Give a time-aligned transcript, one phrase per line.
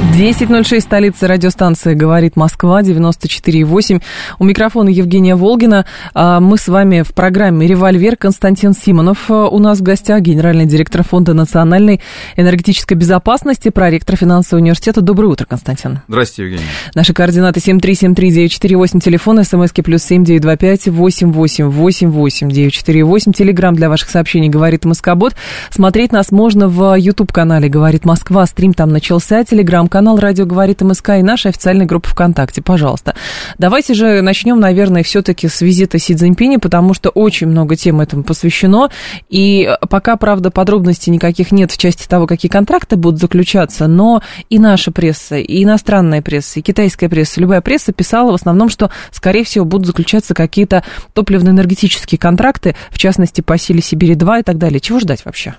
[0.00, 4.02] 10.06, столица радиостанции «Говорит Москва», 94.8.
[4.38, 5.84] У микрофона Евгения Волгина.
[6.14, 8.16] А, мы с вами в программе «Револьвер».
[8.16, 12.00] Константин Симонов а, у нас в гостях, генеральный директор Фонда национальной
[12.36, 15.02] энергетической безопасности, проректор финансового университета.
[15.02, 16.00] Доброе утро, Константин.
[16.08, 16.70] Здравствуйте, Евгений.
[16.94, 23.32] Наши координаты 7373948, телефон, смски плюс 7925 888 948.
[23.32, 25.34] Телеграмм для ваших сообщений «Говорит Москобот».
[25.70, 28.46] Смотреть нас можно в YouTube-канале «Говорит Москва».
[28.46, 29.44] Стрим там начался.
[29.44, 32.62] Телеграм канал «Радио говорит МСК» и наша официальная группа ВКонтакте.
[32.62, 33.14] Пожалуйста.
[33.58, 38.22] Давайте же начнем, наверное, все-таки с визита Си Цзиньпиня, потому что очень много тем этому
[38.22, 38.88] посвящено.
[39.28, 44.58] И пока, правда, подробностей никаких нет в части того, какие контракты будут заключаться, но и
[44.58, 49.44] наша пресса, и иностранная пресса, и китайская пресса, любая пресса писала в основном, что, скорее
[49.44, 54.80] всего, будут заключаться какие-то топливно-энергетические контракты, в частности, по силе Сибири-2 и так далее.
[54.80, 55.56] Чего ждать вообще?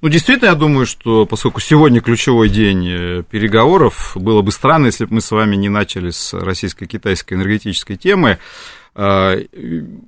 [0.00, 5.04] Ну, действительно, я думаю, что поскольку сегодня ключевой день э, переговоров, было бы странно, если
[5.04, 8.38] бы мы с вами не начали с российско-китайской энергетической темы.
[8.94, 9.36] А,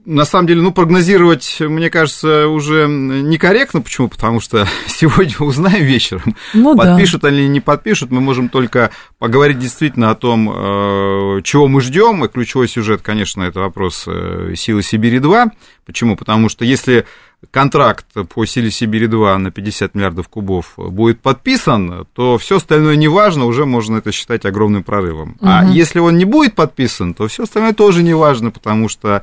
[0.05, 3.81] на самом деле, ну, прогнозировать, мне кажется, уже некорректно.
[3.81, 4.09] Почему?
[4.09, 7.31] Потому что сегодня узнаем вечером, ну, подпишут да.
[7.31, 8.11] или не подпишут.
[8.11, 12.25] Мы можем только поговорить действительно о том, э, чего мы ждем.
[12.25, 15.51] И ключевой сюжет, конечно, это вопрос э, силы Сибири-2.
[15.87, 16.17] Почему?
[16.17, 17.07] Потому что если
[17.51, 23.47] контракт по силе Сибири-2 на 50 миллиардов кубов будет подписан, то все остальное не важно,
[23.47, 25.37] уже можно это считать огромным прорывом.
[25.41, 25.49] Угу.
[25.49, 29.23] А если он не будет подписан, то все остальное тоже не важно, потому что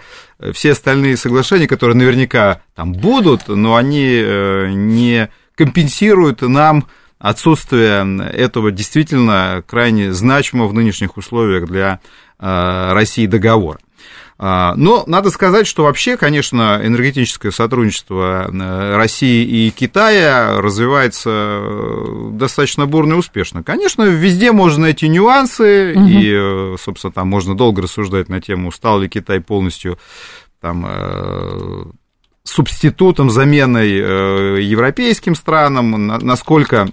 [0.53, 6.85] все остальные соглашения, которые наверняка там будут, но они э, не компенсируют нам
[7.19, 11.99] отсутствие этого действительно крайне значимого в нынешних условиях для
[12.39, 13.79] э, России договора.
[14.41, 22.29] А, но надо сказать, что вообще, конечно, энергетическое сотрудничество э, России и Китая развивается э,
[22.31, 23.63] достаточно бурно и успешно.
[23.63, 26.07] Конечно, везде можно найти нюансы, угу.
[26.07, 29.99] и, э, собственно, там можно долго рассуждать на тему, стал ли Китай полностью
[30.61, 31.93] там,
[32.43, 36.89] субститутом, заменой европейским странам, насколько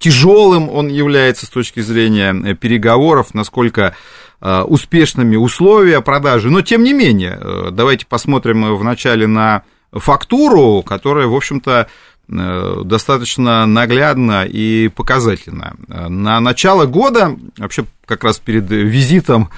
[0.00, 3.94] тяжелым он является с точки зрения переговоров, насколько
[4.40, 6.50] успешными условия продажи.
[6.50, 11.88] Но, тем не менее, э, давайте посмотрим вначале на фактуру, которая, в общем-то,
[12.28, 15.76] э, достаточно наглядно и показательно.
[15.88, 19.50] На начало года, вообще как раз перед визитом,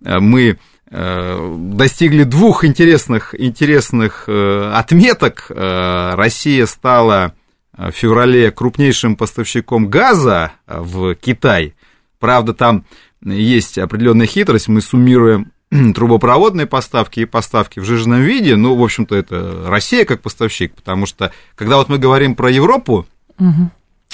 [0.00, 5.50] мы достигли двух интересных, интересных отметок.
[5.50, 7.32] Россия стала
[7.76, 11.74] в феврале крупнейшим поставщиком газа в Китай.
[12.20, 12.84] Правда, там
[13.24, 15.52] есть определенная хитрость, мы суммируем
[15.94, 21.06] трубопроводные поставки и поставки в жиженном виде, ну, в общем-то, это Россия как поставщик, потому
[21.06, 23.06] что, когда вот мы говорим про Европу,
[23.38, 23.70] угу.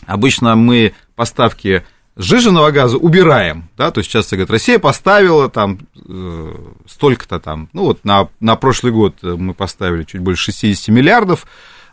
[0.06, 1.84] обычно мы поставки
[2.16, 6.54] сжиженного газа убираем, да, то есть часто говорят, Россия поставила там э,
[6.86, 11.46] столько-то там, ну, вот на, на прошлый год мы поставили чуть больше 60 миллиардов,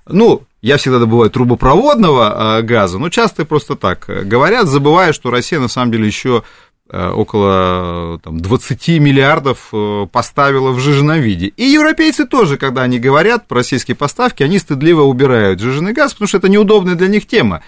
[0.06, 5.60] ну, я всегда добываю трубопроводного э, газа, но часто просто так говорят, забывая, что Россия
[5.60, 11.48] на самом деле еще Э, около там, 20 миллиардов э, поставила в жиженном виде.
[11.48, 16.28] И европейцы тоже, когда они говорят про российские поставки, они стыдливо убирают жиженый газ, потому
[16.28, 17.62] что это неудобная для них тема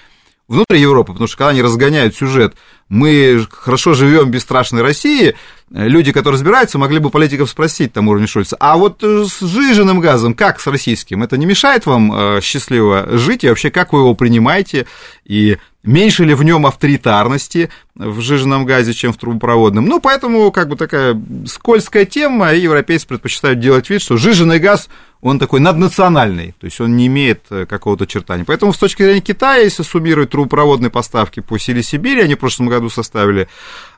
[0.47, 2.55] внутри Европы, потому что когда они разгоняют сюжет,
[2.91, 5.35] мы хорошо живем в бесстрашной России,
[5.69, 10.34] люди, которые разбираются, могли бы политиков спросить там уровне Шольца, а вот с жиженным газом,
[10.34, 14.88] как с российским, это не мешает вам счастливо жить, и вообще как вы его принимаете,
[15.24, 19.85] и меньше ли в нем авторитарности в жиженном газе, чем в трубопроводном.
[19.85, 24.89] Ну, поэтому как бы такая скользкая тема, и европейцы предпочитают делать вид, что жиженый газ,
[25.21, 28.44] он такой наднациональный, то есть он не имеет э, какого-то чертания.
[28.44, 32.68] Поэтому с точки зрения Китая, если суммировать трубопроводные поставки по силе Сибири, они в прошлом
[32.68, 33.48] году составили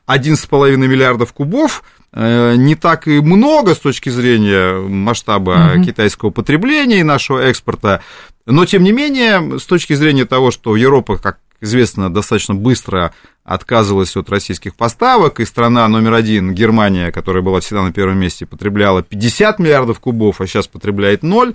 [0.06, 1.82] 11,5 миллиардов кубов,
[2.12, 5.84] э, не так и много с точки зрения масштаба угу.
[5.84, 8.02] китайского потребления и нашего экспорта,
[8.46, 14.16] но тем не менее, с точки зрения того, что Европа, как известно, достаточно быстро отказывалась
[14.16, 19.02] от российских поставок, и страна номер один, Германия, которая была всегда на первом месте, потребляла
[19.02, 21.54] 50 миллиардов кубов, а сейчас потребляет ноль.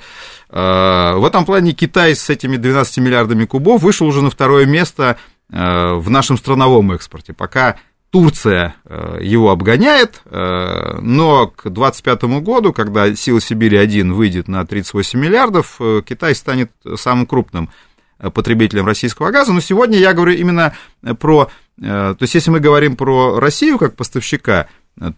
[0.50, 5.18] Э, в этом плане Китай с этими 12 миллиардами кубов вышел уже на второе место
[5.50, 7.34] в нашем страновом экспорте.
[7.34, 7.78] Пока
[8.12, 15.20] Турция э, его обгоняет, э, но к 2025 году, когда «Сила Сибири-1» выйдет на 38
[15.20, 17.70] миллиардов, э, Китай станет самым крупным
[18.18, 19.54] потребителем российского газа.
[19.54, 20.74] Но сегодня я говорю именно
[21.20, 21.50] про...
[21.80, 24.68] То есть, если мы говорим про Россию как поставщика,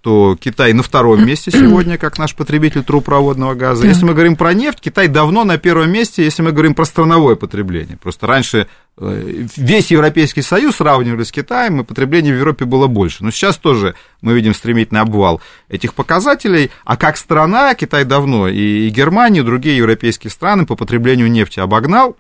[0.02, 3.86] то Китай на втором месте сегодня, как наш потребитель трубопроводного газа.
[3.88, 7.36] Если мы говорим про нефть, Китай давно на первом месте, если мы говорим про страновое
[7.36, 7.98] потребление.
[7.98, 8.68] Просто раньше
[8.98, 13.24] э, весь Европейский Союз сравнивали с Китаем, и потребление в Европе было больше.
[13.24, 16.72] Но сейчас тоже мы видим стремительный обвал этих показателей.
[16.86, 22.18] А как страна, Китай давно и Германия, и другие европейские страны по потреблению нефти обогнал.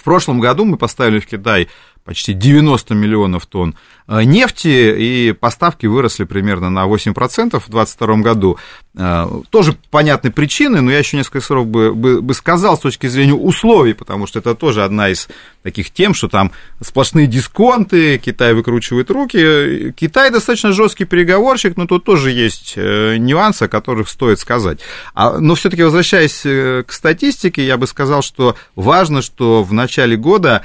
[0.00, 1.68] В прошлом году мы поставили в Китай
[2.04, 3.76] почти 90 миллионов тонн
[4.08, 7.12] э, нефти, и поставки выросли примерно на 8%
[7.60, 8.58] в 2022 году.
[8.96, 13.06] Э, тоже понятны причины, но я еще несколько слов бы, бы, бы сказал с точки
[13.06, 15.28] зрения условий, потому что это тоже одна из
[15.62, 19.92] таких тем, что там сплошные дисконты, Китай выкручивает руки.
[19.92, 24.80] Китай достаточно жесткий переговорщик, но тут тоже есть э, нюансы, о которых стоит сказать.
[25.14, 30.64] А, но все-таки возвращаясь к статистике, я бы сказал, что важно, что в начале года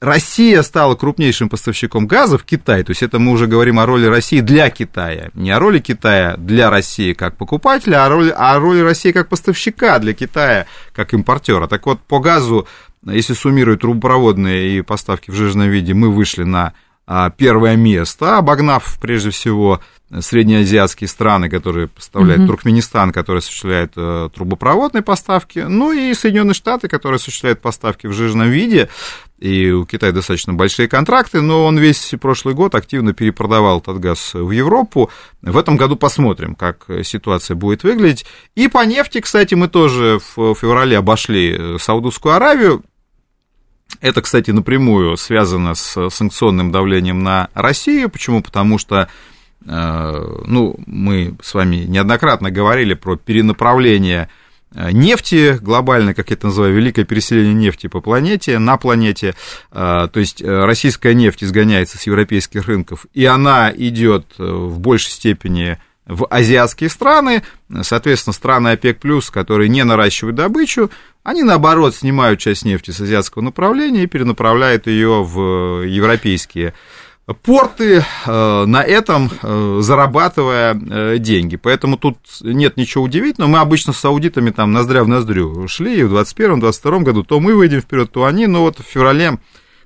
[0.00, 4.06] Россия стала крупнейшим поставщиком газа в Китай, то есть это мы уже говорим о роли
[4.06, 8.58] России для Китая, не о роли Китая для России как покупателя, а о роли, о
[8.58, 11.66] роли России как поставщика для Китая как импортера.
[11.66, 12.66] Так вот, по газу,
[13.04, 16.72] если суммировать трубопроводные и поставки в жиженном виде, мы вышли на
[17.36, 19.80] первое место, обогнав прежде всего
[20.18, 22.46] среднеазиатские страны, которые поставляют, mm-hmm.
[22.46, 28.50] Туркменистан, который осуществляет э, трубопроводные поставки, ну и Соединенные Штаты, которые осуществляют поставки в жиженном
[28.50, 28.88] виде,
[29.38, 34.34] и у Китая достаточно большие контракты, но он весь прошлый год активно перепродавал этот газ
[34.34, 35.10] в Европу.
[35.42, 38.26] В этом году посмотрим, как ситуация будет выглядеть.
[38.56, 42.82] И по нефти, кстати, мы тоже в феврале обошли Саудовскую Аравию.
[44.00, 48.08] Это, кстати, напрямую связано с санкционным давлением на Россию.
[48.10, 48.42] Почему?
[48.42, 49.08] Потому что
[49.66, 54.28] Э, ну, мы с вами неоднократно говорили про перенаправление
[54.74, 59.34] э, нефти глобально, как я это называю, великое переселение нефти по планете, на планете.
[59.70, 65.78] Э, то есть российская нефть изгоняется с европейских рынков, и она идет в большей степени
[66.10, 67.42] в азиатские страны,
[67.82, 69.00] соответственно, страны ОПЕК+,
[69.32, 70.90] которые не наращивают добычу,
[71.22, 76.80] они, наоборот, снимают часть нефти с азиатского направления и перенаправляют ее в европейские страны
[77.34, 81.56] порты э, на этом э, зарабатывая э, деньги.
[81.56, 83.50] Поэтому тут нет ничего удивительного.
[83.50, 87.22] Мы обычно с аудитами там ноздря в ноздрю шли и в 2021-2022 году.
[87.22, 88.46] То мы выйдем вперед, то они.
[88.46, 89.38] Но вот в феврале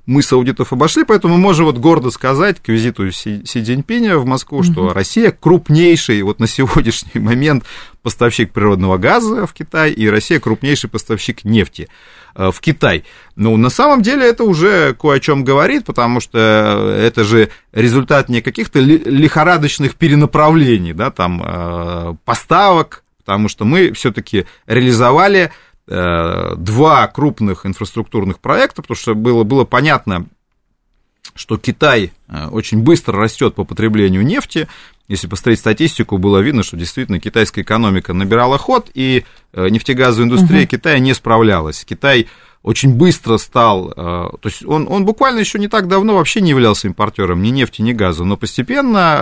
[0.06, 4.18] мы с аудитов обошли, поэтому мы можем вот гордо сказать к визиту Си, Си Цзиньпиня
[4.18, 4.72] в Москву, mm-hmm.
[4.72, 7.64] что Россия крупнейший вот на сегодняшний момент
[8.02, 11.88] поставщик природного газа в Китай, и Россия крупнейший поставщик нефти
[12.34, 13.04] э, в Китай.
[13.34, 18.28] Ну, на самом деле это уже кое о чем говорит, потому что это же результат
[18.28, 25.50] не каких-то лихорадочных перенаправлений, да, там, э, поставок, потому что мы все-таки реализовали
[25.86, 30.26] два крупных инфраструктурных проекта, потому что было, было понятно,
[31.34, 34.68] что Китай э, очень быстро растет по потреблению нефти.
[35.08, 40.62] Если посмотреть статистику, было видно, что действительно китайская экономика набирала ход, и э, нефтегазовая индустрия
[40.62, 40.68] угу.
[40.68, 41.84] Китая не справлялась.
[41.84, 42.28] Китай
[42.62, 46.88] очень быстро стал, то есть он, он буквально еще не так давно вообще не являлся
[46.88, 49.20] импортером ни нефти, ни газа, но постепенно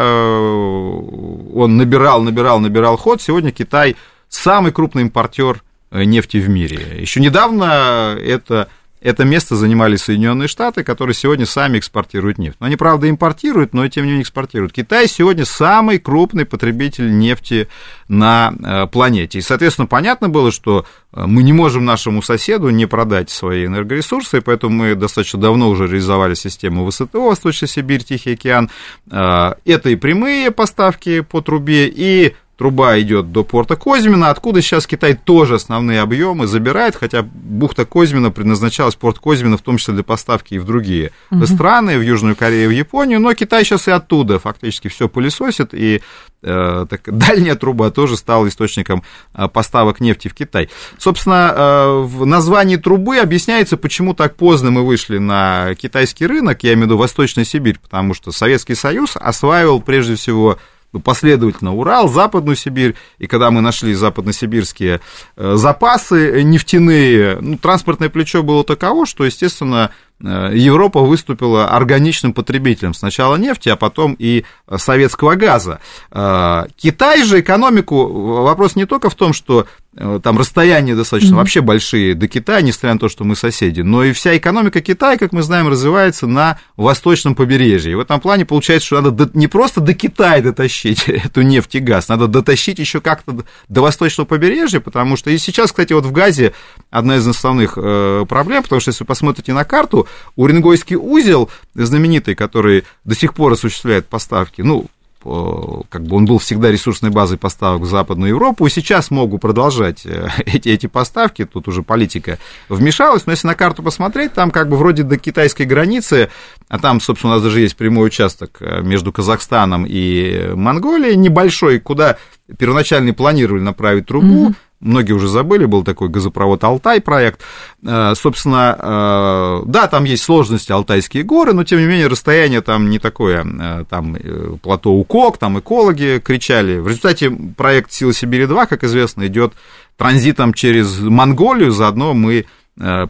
[1.52, 3.20] он набирал, набирал, набирал ход.
[3.20, 3.96] Сегодня Китай
[4.28, 7.00] самый крупный импортер Э, нефти в мире.
[7.00, 8.68] Еще недавно это,
[9.02, 12.56] это место занимали Соединенные Штаты, которые сегодня сами экспортируют нефть.
[12.60, 14.72] Но они, правда, импортируют, но тем не менее экспортируют.
[14.72, 17.68] Китай сегодня самый крупный потребитель нефти
[18.08, 19.40] на э, планете.
[19.40, 24.40] И, соответственно, понятно было, что э, мы не можем нашему соседу не продать свои энергоресурсы,
[24.40, 28.70] поэтому мы достаточно давно уже реализовали систему ВСТО, Восточная Сибирь, Тихий океан.
[29.10, 29.54] Это
[29.90, 35.56] и прямые поставки по трубе, и труба идет до порта Козьмина, откуда сейчас Китай тоже
[35.56, 40.60] основные объемы забирает, хотя бухта Козьмина предназначалась, порт Козьмина, в том числе для поставки и
[40.60, 41.44] в другие угу.
[41.46, 46.02] страны, в Южную Корею, в Японию, но Китай сейчас и оттуда фактически все пылесосит, и
[46.44, 49.02] э, так, дальняя труба тоже стала источником
[49.34, 50.70] э, поставок нефти в Китай.
[50.98, 56.74] Собственно, э, в названии трубы объясняется, почему так поздно мы вышли на китайский рынок, я
[56.74, 60.60] имею в виду Восточная Сибирь, потому что Советский Союз осваивал прежде всего
[60.92, 61.74] ну, последовательно.
[61.74, 65.00] Урал, Западную Сибирь, и когда мы нашли западносибирские
[65.36, 69.90] э, запасы нефтяные, ну, транспортное плечо было таково, что, естественно,
[70.22, 74.44] Европа выступила органичным потребителем сначала нефти, а потом и
[74.76, 75.80] советского газа.
[76.10, 81.38] Китай же экономику, вопрос не только в том, что Э, там расстояния достаточно mm-hmm.
[81.38, 83.82] вообще большие до Китая, несмотря на то, что мы соседи.
[83.82, 87.92] Но и вся экономика Китая, как мы знаем, развивается на восточном побережье.
[87.92, 91.80] И в этом плане получается, что надо не просто до Китая дотащить эту нефть и
[91.80, 96.12] газ, надо дотащить еще как-то до восточного побережья, потому что и сейчас, кстати, вот в
[96.12, 96.54] газе
[96.90, 102.34] одна из основных э, проблем, потому что если вы посмотрите на карту, Уренгойский узел, знаменитый,
[102.34, 104.86] который до сих пор осуществляет поставки, ну,
[105.22, 110.04] как бы он был всегда ресурсной базой поставок в Западную Европу, и сейчас могу продолжать
[110.04, 112.38] э, эти, эти поставки, тут уже политика
[112.68, 116.30] вмешалась, но если на карту посмотреть, там как бы вроде до китайской границы,
[116.68, 121.78] а там, собственно, у нас даже есть прямой участок э, между Казахстаном и Монголией, небольшой,
[121.78, 122.16] куда
[122.58, 127.40] первоначально планировали направить трубу, mm-hmm многие уже забыли, был такой газопровод Алтай проект.
[127.84, 132.90] Э, собственно, э, да, там есть сложности Алтайские горы, но тем не менее расстояние там
[132.90, 134.16] не такое, э, там
[134.60, 136.78] плато Укок, там экологи кричали.
[136.78, 139.54] В результате проект Силы Сибири-2, как известно, идет
[139.96, 142.46] транзитом через Монголию, заодно мы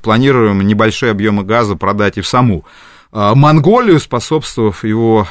[0.03, 2.65] планируем небольшие объемы газа продать и в саму
[3.13, 5.29] Монголию, способствовав его,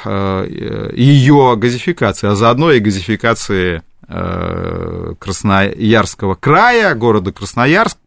[0.95, 3.81] ее газификации, а заодно и газификации
[5.19, 7.97] Красноярского края, города Красноярск.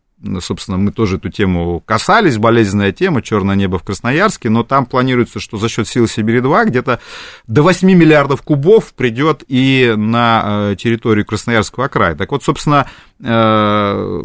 [0.41, 5.39] Собственно, мы тоже эту тему касались, болезненная тема, черное небо в Красноярске, но там планируется,
[5.39, 7.01] что за счет сил Сибири-2 где-то
[7.47, 12.15] до 8 миллиардов кубов придет и на э, территорию Красноярского края.
[12.15, 12.89] Так вот, собственно,
[13.23, 14.23] э,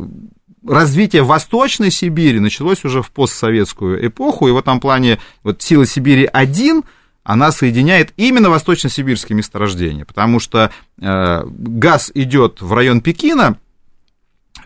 [0.66, 6.86] развитие Восточной Сибири началось уже в постсоветскую эпоху, и в этом плане вот сила Сибири-1–
[7.30, 13.60] она соединяет именно восточно-сибирские месторождения, потому что э, газ идет в район Пекина,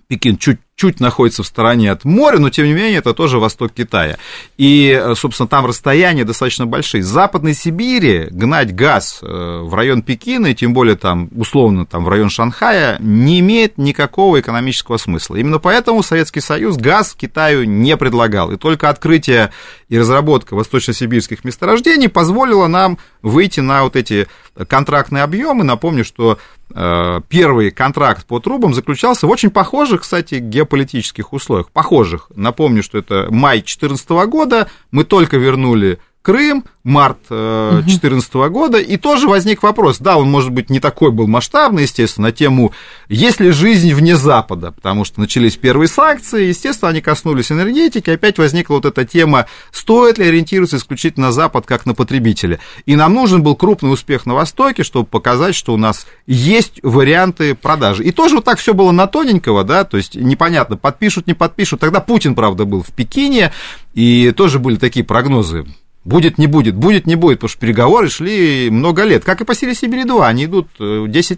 [0.07, 3.73] Пекин чуть чуть находится в стороне от моря, но тем не менее это тоже восток
[3.73, 4.17] Китая.
[4.57, 7.03] И, собственно, там расстояния достаточно большие.
[7.03, 12.03] С Западной Сибири гнать газ э, в район Пекина, и тем более там, условно, там,
[12.05, 15.35] в район Шанхая, не имеет никакого экономического смысла.
[15.35, 18.51] Именно поэтому Советский Союз газ Китаю не предлагал.
[18.51, 19.51] И только открытие
[19.89, 24.27] и разработка восточно-сибирских месторождений позволила нам выйти на вот эти
[24.67, 25.63] контрактные объемы.
[25.63, 26.39] Напомню, что
[26.73, 31.69] э, первый контракт по трубам заключался в очень похожих, кстати, геополитических условиях.
[31.71, 32.31] Похожих.
[32.35, 34.69] Напомню, что это май 2014 года.
[34.91, 40.51] Мы только вернули Крым, март 2014 э, года, и тоже возник вопрос, да, он, может
[40.51, 42.71] быть, не такой был масштабный, естественно, на тему,
[43.09, 48.37] есть ли жизнь вне Запада, потому что начались первые санкции, естественно, они коснулись энергетики, опять
[48.37, 52.59] возникла вот эта тема, стоит ли ориентироваться исключительно на Запад, как на потребителя.
[52.85, 57.53] И нам нужен был крупный успех на Востоке, чтобы показать, что у нас есть варианты
[57.53, 58.01] продажи.
[58.05, 61.81] И тоже вот так все было на тоненького, да, то есть непонятно, подпишут, не подпишут.
[61.81, 63.51] Тогда Путин, правда, был в Пекине,
[63.93, 65.65] и тоже были такие прогнозы
[66.05, 69.23] Будет, не будет, будет, не будет, потому что переговоры шли много лет.
[69.23, 70.79] Как и по силе Сибири-2, они идут 10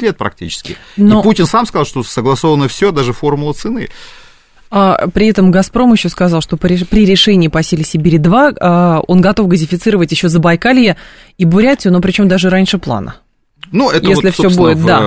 [0.02, 0.76] э, лет практически.
[0.98, 1.20] Но...
[1.20, 3.90] И Путин сам сказал, что согласовано все, даже формула цены.
[4.72, 9.48] А, при этом «Газпром» еще сказал, что при решении по силе Сибири-2 а, он готов
[9.48, 10.98] газифицировать еще Забайкалье
[11.38, 13.18] и Бурятию, но причем даже раньше плана.
[13.72, 15.00] Ну, это Если вот, все будет, да.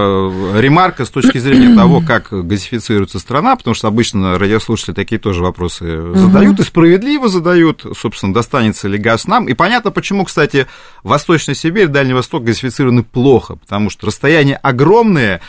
[0.61, 6.15] ремарка с точки зрения того, как газифицируется страна, потому что обычно радиослушатели такие тоже вопросы
[6.15, 9.49] задают, и справедливо задают, собственно, достанется ли газ нам.
[9.49, 10.67] И понятно, почему, кстати,
[11.03, 15.41] Восточная Сибирь, Дальний Восток газифицированы плохо, потому что расстояния огромные, э,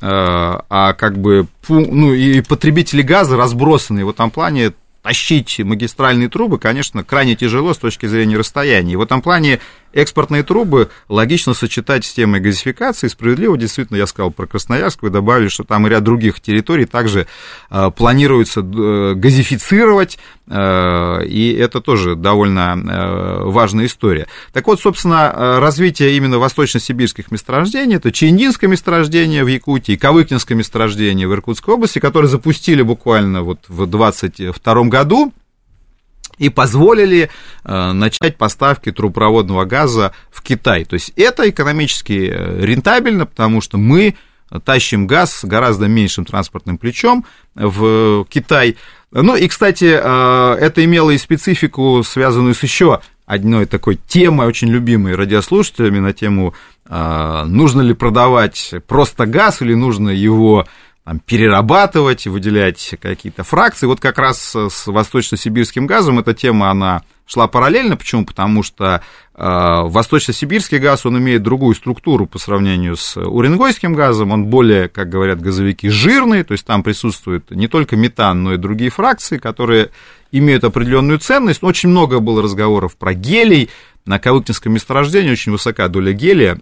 [0.00, 4.72] а как бы, ну, и потребители газа разбросаны, и в этом плане
[5.06, 8.94] тащить магистральные трубы, конечно, крайне тяжело с точки зрения расстояния.
[8.94, 9.60] И в этом плане
[9.92, 13.08] экспортные трубы логично сочетать с темой газификации.
[13.08, 17.26] Справедливо, действительно, я сказал про Красноярск, вы добавили, что там и ряд других территорий также
[17.70, 24.26] э, планируется э, газифицировать, э, и это тоже довольно э, важная история.
[24.52, 31.26] Так вот, собственно, э, развитие именно восточно-сибирских месторождений, это Чиндинское месторождение в Якутии, Кавыкинское месторождение
[31.26, 35.32] в Иркутской области, которые запустили буквально вот в 2022 году,
[36.38, 37.30] и позволили
[37.64, 40.84] э, начать поставки трубопроводного газа в Китай.
[40.84, 44.16] То есть это экономически э, рентабельно, потому что мы
[44.64, 47.24] тащим газ с гораздо меньшим транспортным плечом
[47.56, 48.76] в Китай.
[49.10, 54.68] Ну и, кстати, э, это имело и специфику, связанную с еще одной такой темой, очень
[54.68, 56.54] любимой радиослушателями, на тему,
[56.88, 60.68] нужно ли продавать просто газ или нужно его
[61.06, 63.86] там, перерабатывать, выделять какие-то фракции.
[63.86, 67.96] Вот как раз с восточно-сибирским газом эта тема, она шла параллельно.
[67.96, 68.24] Почему?
[68.24, 69.02] Потому что
[69.36, 74.32] э, восточно-сибирский газ, он имеет другую структуру по сравнению с уренгойским газом.
[74.32, 78.56] Он более, как говорят газовики, жирный, то есть там присутствует не только метан, но и
[78.56, 79.90] другие фракции, которые
[80.32, 81.62] имеют определенную ценность.
[81.62, 83.70] Очень много было разговоров про гелий.
[84.06, 86.58] На Калыгинском месторождении очень высока доля гелия.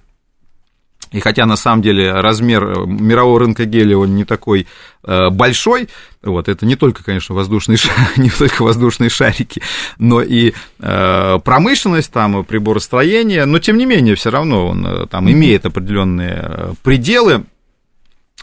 [1.14, 4.66] И хотя на самом деле размер э, мирового рынка гелия он не такой
[5.04, 5.88] э, большой,
[6.24, 7.78] вот, это не только, конечно, воздушные,
[8.16, 9.62] не только воздушные шарики,
[9.96, 15.64] но и э, промышленность, там, приборостроение, но тем не менее, все равно он там имеет
[15.66, 17.44] определенные пределы.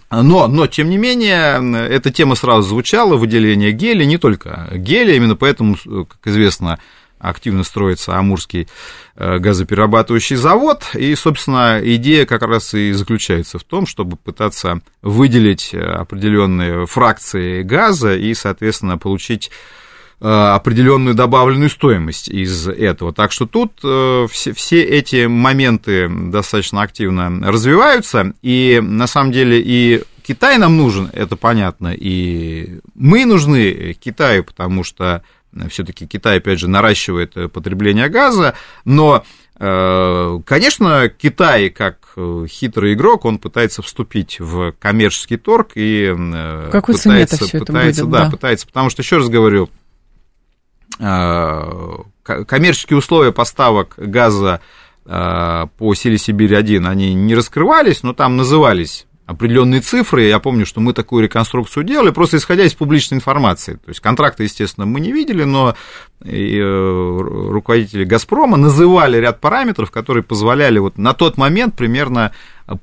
[0.09, 5.35] Но, но, тем не менее, эта тема сразу звучала, выделение гелия, не только гелия, именно
[5.35, 6.79] поэтому, как известно,
[7.21, 8.67] активно строится Амурский
[9.15, 10.83] э, газоперерабатывающий завод.
[10.95, 17.63] И, собственно, идея как раз и заключается в том, чтобы пытаться выделить э, определенные фракции
[17.63, 19.51] газа и, соответственно, получить
[20.19, 23.13] э, определенную добавленную стоимость из этого.
[23.13, 23.73] Так что тут
[24.31, 31.09] все, все эти моменты достаточно активно развиваются, и на самом деле и Китай нам нужен,
[31.13, 35.23] это понятно, и мы нужны Китаю, потому что
[35.69, 38.55] все-таки Китай, опять же, наращивает э, потребление газа,
[38.85, 39.23] но
[39.59, 46.13] э, Конечно, Китай, как э, хитрый игрок, он пытается вступить в коммерческий торг и
[46.71, 49.69] Какой пытается, все пытается, будет, да, да, пытается, потому что, еще раз говорю,
[50.97, 54.61] коммерческие условия поставок газа
[55.03, 60.23] по силе Сибирь-1, они не раскрывались, но там назывались определенные цифры.
[60.23, 63.73] Я помню, что мы такую реконструкцию делали, просто исходя из публичной информации.
[63.73, 65.75] То есть контракты, естественно, мы не видели, но
[66.23, 72.31] э, руководители «Газпрома» называли ряд параметров, которые позволяли вот на тот момент примерно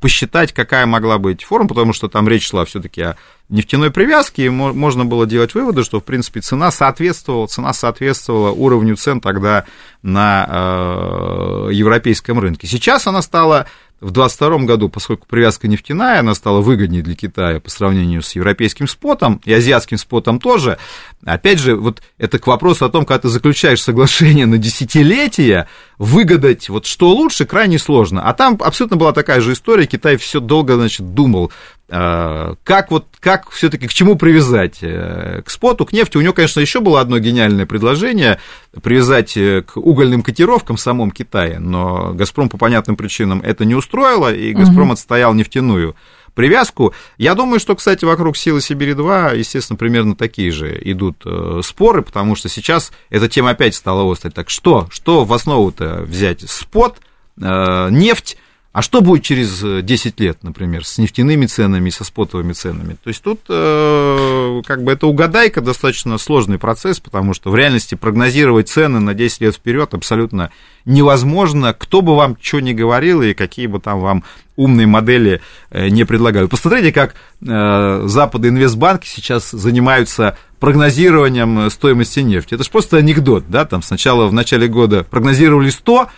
[0.00, 3.16] посчитать, какая могла быть форма, потому что там речь шла все таки о
[3.49, 8.97] нефтяной привязке, и можно было делать выводы, что, в принципе, цена соответствовала, цена соответствовала уровню
[8.97, 9.64] цен тогда
[10.02, 12.66] на э, европейском рынке.
[12.66, 13.66] Сейчас она стала
[14.00, 18.86] в 2022 году, поскольку привязка нефтяная, она стала выгоднее для Китая по сравнению с европейским
[18.86, 20.78] спотом и азиатским спотом тоже.
[21.24, 26.68] Опять же, вот это к вопросу о том, когда ты заключаешь соглашение на десятилетия, выгадать
[26.68, 28.22] вот что лучше крайне сложно.
[28.22, 31.50] А там абсолютно была такая же история, Китай все долго, значит, думал,
[31.88, 34.78] как вот, как все-таки к чему привязать?
[34.83, 36.18] Э, к споту, к нефти.
[36.18, 38.38] У него, конечно, еще было одно гениальное предложение
[38.83, 43.75] привязать э, к угольным котировкам в самом Китае, но Газпром по понятным причинам это не
[43.75, 44.92] устроило, и Газпром угу.
[44.92, 45.97] отстоял нефтяную
[46.35, 46.92] привязку.
[47.16, 52.37] Я думаю, что, кстати, вокруг силы Сибири-2, естественно, примерно такие же идут э, споры, потому
[52.37, 54.31] что сейчас эта тема опять стала острой.
[54.31, 56.42] Так что, что в основу-то взять?
[56.51, 56.98] Спот,
[57.37, 58.37] нефть,
[58.78, 62.96] а что будет через 10 лет, например, с нефтяными ценами и со спотовыми ценами?
[63.02, 67.96] То есть тут э, как бы это угадайка, достаточно сложный процесс, потому что в реальности
[67.96, 70.52] прогнозировать цены на 10 лет вперед абсолютно
[70.84, 74.22] невозможно, кто бы вам что ни говорил и какие бы там вам
[74.54, 76.46] умные модели э, не предлагали.
[76.46, 82.54] Посмотрите, как э, Запады инвестбанки сейчас занимаются прогнозированием стоимости нефти.
[82.54, 86.08] Это же просто анекдот, да, там сначала в начале года прогнозировали 100,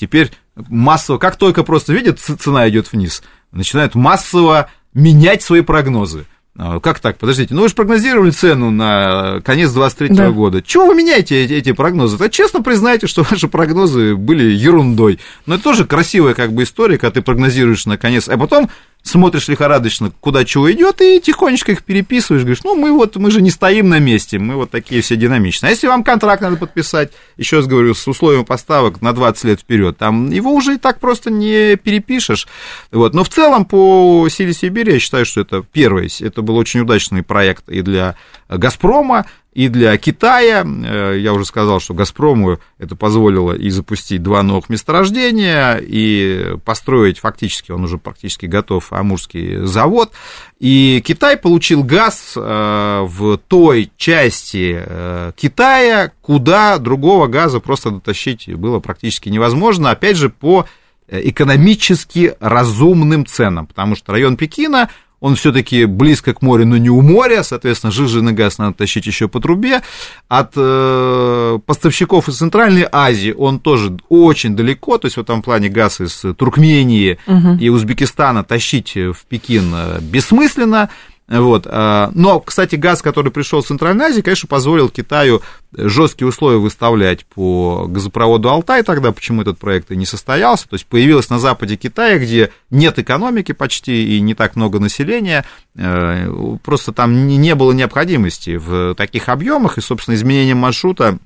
[0.00, 6.26] Теперь массово, как только просто видят, цена идет вниз, начинают массово менять свои прогнозы.
[6.56, 7.16] А, как так?
[7.18, 10.30] Подождите, ну вы же прогнозировали цену на конец 23 да.
[10.30, 10.62] года.
[10.62, 12.18] Чего вы меняете эти, эти прогнозы?
[12.18, 15.20] Да честно признайте, что ваши прогнозы были ерундой.
[15.46, 18.68] Но это тоже красивая как бы история, когда ты прогнозируешь на конец, а потом
[19.02, 23.40] смотришь лихорадочно, куда чего идет, и тихонечко их переписываешь, говоришь, ну, мы вот, мы же
[23.40, 25.68] не стоим на месте, мы вот такие все динамичные.
[25.68, 29.60] А если вам контракт надо подписать, еще раз говорю, с условием поставок на 20 лет
[29.60, 32.46] вперед, там его уже и так просто не перепишешь.
[32.92, 33.14] Вот.
[33.14, 37.22] Но в целом по силе Сибири я считаю, что это первый, это был очень удачный
[37.22, 38.16] проект и для
[38.48, 44.44] «Газпрома», и для Китая, э, я уже сказал, что «Газпрому» это позволило и запустить два
[44.44, 50.12] новых месторождения, и построить фактически, он уже практически готов, Амурский завод.
[50.60, 58.54] И Китай получил газ э, в той части э, Китая, куда другого газа просто дотащить
[58.54, 60.66] было практически невозможно, опять же, по
[61.08, 67.00] экономически разумным ценам, потому что район Пекина он все-таки близко к морю, но не у
[67.02, 69.82] моря, соответственно, жиженый газ надо тащить еще по трубе.
[70.28, 75.68] От э, поставщиков из Центральной Азии он тоже очень далеко, то есть в этом плане
[75.68, 77.56] газ из Туркмении угу.
[77.60, 80.90] и Узбекистана тащить в Пекин э, бессмысленно.
[81.30, 81.66] Вот.
[81.68, 87.24] А, но, кстати, газ, который пришел с Центральной Азии, конечно, позволил Китаю жесткие условия выставлять
[87.24, 90.68] по газопроводу Алтай тогда, почему этот проект и не состоялся.
[90.68, 95.44] То есть появилась на западе Китая, где нет экономики почти и не так много населения,
[95.76, 101.18] э, просто там не было необходимости в таких объемах, и, собственно, изменением маршрута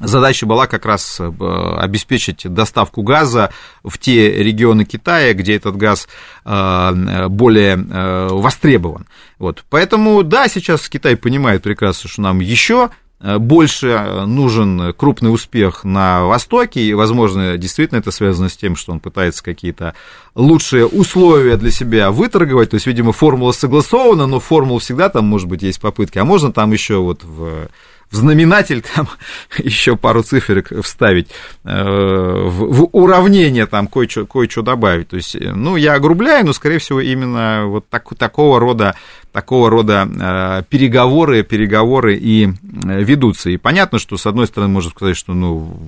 [0.00, 3.50] Задача была как раз э, обеспечить доставку газа
[3.82, 6.06] в те регионы Китая, где этот газ
[6.44, 9.06] э, более э, востребован.
[9.38, 9.64] Вот.
[9.70, 16.82] Поэтому, да, сейчас Китай понимает прекрасно, что нам еще больше нужен крупный успех на Востоке,
[16.82, 19.94] и, возможно, действительно это связано с тем, что он пытается какие-то
[20.34, 25.48] лучшие условия для себя выторговать, то есть, видимо, формула согласована, но формула всегда там, может
[25.48, 27.68] быть, есть попытки, а можно там еще вот в
[28.10, 29.08] в знаменатель там
[29.58, 31.28] еще пару циферок вставить,
[31.64, 35.08] э, в, уравнение там кое-что, кое-что добавить.
[35.08, 38.94] То есть, э, ну, я огрубляю, но, скорее всего, именно вот так, такого рода,
[39.32, 43.50] такого рода э, переговоры, переговоры и ведутся.
[43.50, 45.78] И понятно, что, с одной стороны, можно сказать, что, ну,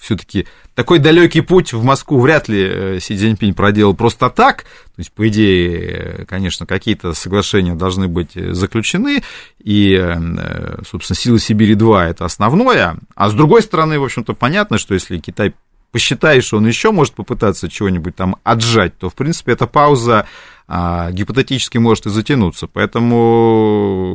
[0.00, 4.62] все-таки такой далекий путь в Москву вряд ли э, Си Цзиньпинь проделал просто так.
[4.62, 9.22] То есть, по идее, конечно, какие-то соглашения должны быть заключены,
[9.62, 12.96] и, э, собственно, силы Сибири-2 это основное.
[13.14, 15.54] А с другой стороны, в общем-то, понятно, что если Китай
[15.90, 20.26] посчитает, что он еще может попытаться чего-нибудь там отжать, то, в принципе, эта пауза
[20.72, 22.68] а, гипотетически может и затянуться.
[22.68, 24.14] Поэтому,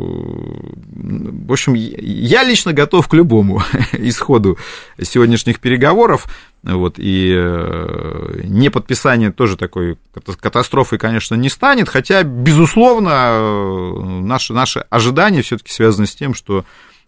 [0.94, 3.62] в общем, я лично готов к любому
[3.92, 4.58] исходу
[5.02, 6.28] сегодняшних переговоров.
[6.64, 9.98] Вот, и э, не подписание тоже такой
[10.40, 16.66] катастрофой, конечно, не станет, хотя, безусловно, э, наши, наши ожидания все-таки связаны с тем, что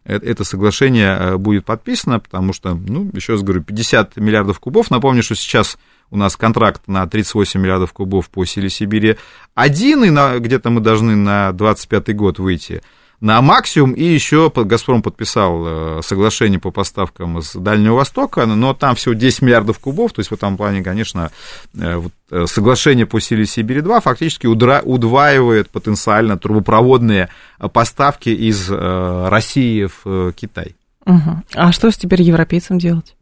[0.08, 4.90] это соглашение будет подписано, потому что, ну, еще раз говорю, 50 миллиардов кубов.
[4.90, 5.78] Напомню, что сейчас
[6.10, 9.18] у нас контракт на 38 миллиардов кубов по силе Сибири
[9.54, 12.82] один, и на, где-то мы должны на 25 год выйти
[13.20, 18.96] на максимум, и еще «Газпром» подписал э, соглашение по поставкам из Дальнего Востока, но там
[18.96, 21.32] всего 10 миллиардов кубов, то есть в этом плане, конечно,
[21.76, 27.30] э, э, соглашение по силе Сибири-2 фактически удваивает потенциально трубопроводные
[27.74, 30.76] поставки из России в Китай.
[31.06, 31.44] Угу.
[31.56, 33.17] А что с теперь европейцам делать?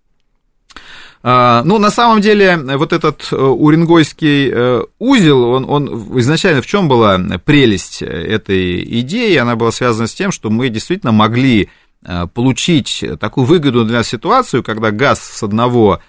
[1.28, 6.68] А, ну, на самом деле, вот этот э, уренгойский э, узел, он, он изначально в
[6.68, 9.36] чем была прелесть этой идеи?
[9.38, 11.70] Она была связана с тем, что мы действительно могли
[12.04, 16.00] э, получить такую выгодную для нас ситуацию, когда газ с одного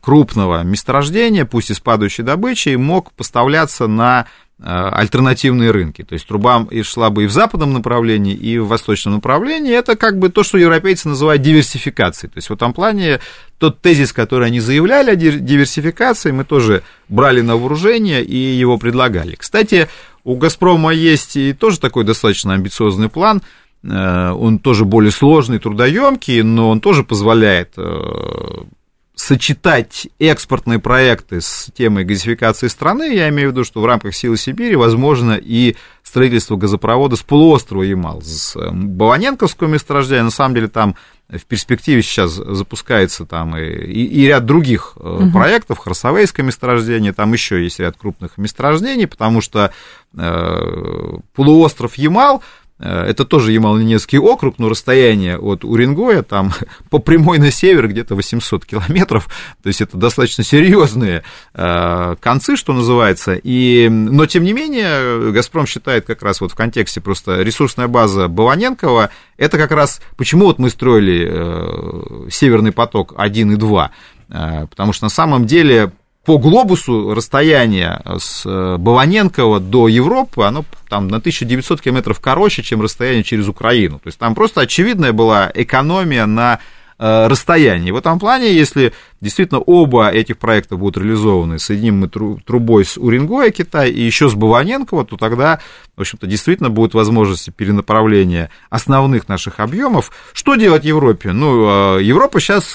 [0.00, 4.24] крупного месторождения, пусть и с падающей добычей, мог поставляться на
[4.62, 6.02] альтернативные рынки.
[6.02, 9.72] То есть труба шла бы и в западном направлении, и в восточном направлении.
[9.72, 12.30] Это как бы то, что европейцы называют диверсификацией.
[12.30, 13.20] То есть в этом плане
[13.58, 19.34] тот тезис, который они заявляли о диверсификации, мы тоже брали на вооружение и его предлагали.
[19.34, 19.88] Кстати,
[20.22, 23.42] у «Газпрома» есть и тоже такой достаточно амбициозный план.
[23.82, 28.62] Э, он тоже более сложный, трудоемкий, но он тоже позволяет э,
[29.14, 34.36] сочетать экспортные проекты с темой газификации страны, я имею в виду, что в рамках Силы
[34.36, 40.68] Сибири возможно и строительство газопровода с полуострова Ямал, с э, Баваненковского месторождения, на самом деле
[40.68, 40.96] там
[41.28, 45.30] в перспективе сейчас запускается там и, и, и ряд других угу.
[45.30, 49.72] проектов, Харсовейское месторождение, там еще есть ряд крупных месторождений, потому что
[50.16, 52.42] э, полуостров Ямал
[52.80, 56.52] это тоже Ямало-Ненецкий округ, но расстояние от Уренгоя там
[56.90, 59.28] по прямой на север где-то 800 километров,
[59.62, 61.22] то есть это достаточно серьезные
[61.54, 66.56] э, концы, что называется, и, но тем не менее «Газпром» считает как раз вот в
[66.56, 73.14] контексте просто ресурсная база Баваненкова, это как раз почему вот мы строили э, «Северный поток
[73.16, 73.88] 1 и 2»,
[74.68, 75.92] потому что на самом деле
[76.24, 82.80] по глобусу расстояние с э, Баваненкова до Европы, оно там на 1900 километров короче, чем
[82.80, 83.98] расстояние через Украину.
[83.98, 86.60] То есть там просто очевидная была экономия на
[86.98, 87.90] э, расстоянии.
[87.90, 93.50] В этом плане, если действительно оба этих проекта будут реализованы, соединим мы трубой с Уренгоя
[93.50, 95.60] Китай и еще с Баваненкова, то тогда,
[95.94, 100.10] в общем-то, действительно будет возможность перенаправления основных наших объемов.
[100.32, 101.32] Что делать Европе?
[101.32, 102.74] Ну, э, Европа сейчас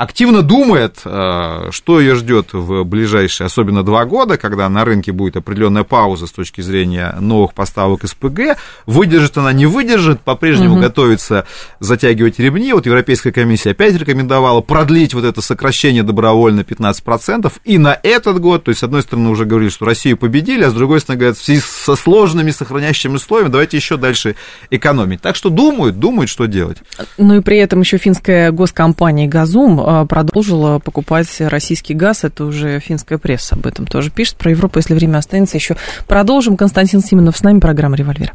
[0.00, 5.36] активно думает, э, что ее ждет в ближайшие, особенно два года, когда на рынке будет
[5.36, 8.56] определенная пауза с точки зрения новых поставок СПГ.
[8.86, 10.80] Выдержит она, не выдержит, по-прежнему угу.
[10.84, 11.44] готовится
[11.80, 12.72] затягивать ремни.
[12.72, 17.52] Вот Европейская комиссия опять рекомендовала продлить вот это сокращение добровольно 15%.
[17.66, 20.70] И на этот год, то есть, с одной стороны, уже говорили, что Россию победили, а
[20.70, 24.34] с другой стороны, говорят, в связи со сложными сохраняющими условиями, давайте еще дальше
[24.70, 25.20] экономить.
[25.20, 26.78] Так что думают, думают, что делать.
[27.18, 32.22] Ну и при этом еще финская госкомпания «Газум» а, продолжила покупать российский газ.
[32.22, 34.36] Это уже финская пресса об этом тоже пишет.
[34.36, 35.76] Про Европу, если время останется, еще
[36.06, 36.56] продолжим.
[36.56, 38.32] Константин Симонов с нами, программа «Револьвер».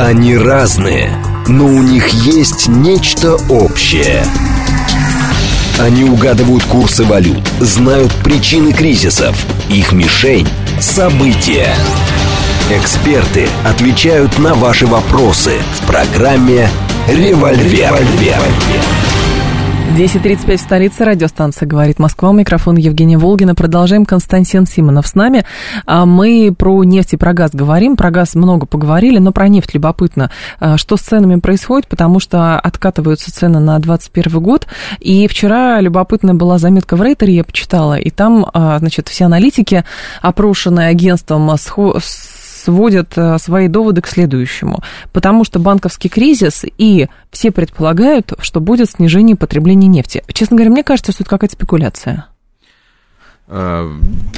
[0.00, 1.08] Они разные,
[1.46, 4.24] но у них есть нечто общее.
[5.78, 9.36] Они угадывают курсы валют, знают причины кризисов.
[9.70, 10.48] Их мишень–
[10.80, 11.72] события.
[12.72, 16.68] Эксперты отвечают на ваши вопросы в программе
[17.06, 17.94] «Револьвер».
[19.94, 23.54] 10.35 в столице, радиостанция «Говорит Москва», микрофон Евгения Волгина.
[23.54, 25.46] Продолжаем, Константин Симонов с нами.
[25.86, 29.72] А мы про нефть и про газ говорим, про газ много поговорили, но про нефть
[29.72, 34.66] любопытно, а, что с ценами происходит, потому что откатываются цены на 2021 год,
[34.98, 39.84] и вчера любопытная была заметка в Рейтере, я почитала, и там, а, значит, все аналитики,
[40.20, 41.46] опрошенные агентством,
[42.66, 44.82] сводят э, свои доводы к следующему.
[45.12, 50.24] Потому что банковский кризис и все предполагают, что будет снижение потребления нефти.
[50.32, 52.26] Честно говоря, мне кажется, что это какая-то спекуляция.
[53.46, 53.88] Э,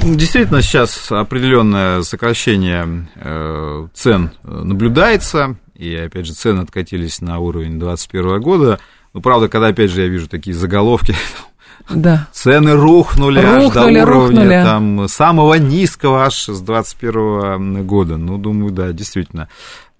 [0.03, 8.41] действительно, сейчас определенное сокращение э, цен наблюдается, и, опять же, цены откатились на уровень 2021
[8.43, 8.79] года.
[9.15, 11.15] Ну, правда, когда, опять же, я вижу такие заголовки,
[11.91, 12.29] Да.
[12.33, 14.63] Цены рухнули, рухнули аж до уровня рухнули.
[14.63, 18.17] там, самого низкого аж с 21 года.
[18.17, 19.49] Ну, думаю, да, действительно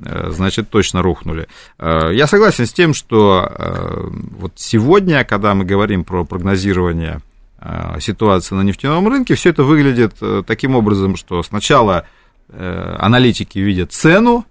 [0.03, 1.49] э, значит, точно рухнули.
[1.79, 7.21] Э, я согласен с тем, что э, вот сегодня, когда мы говорим про прогнозирование
[7.99, 10.15] ситуации на нефтяном рынке, все это выглядит
[10.47, 12.07] таким образом, что сначала
[12.57, 14.47] аналитики видят цену,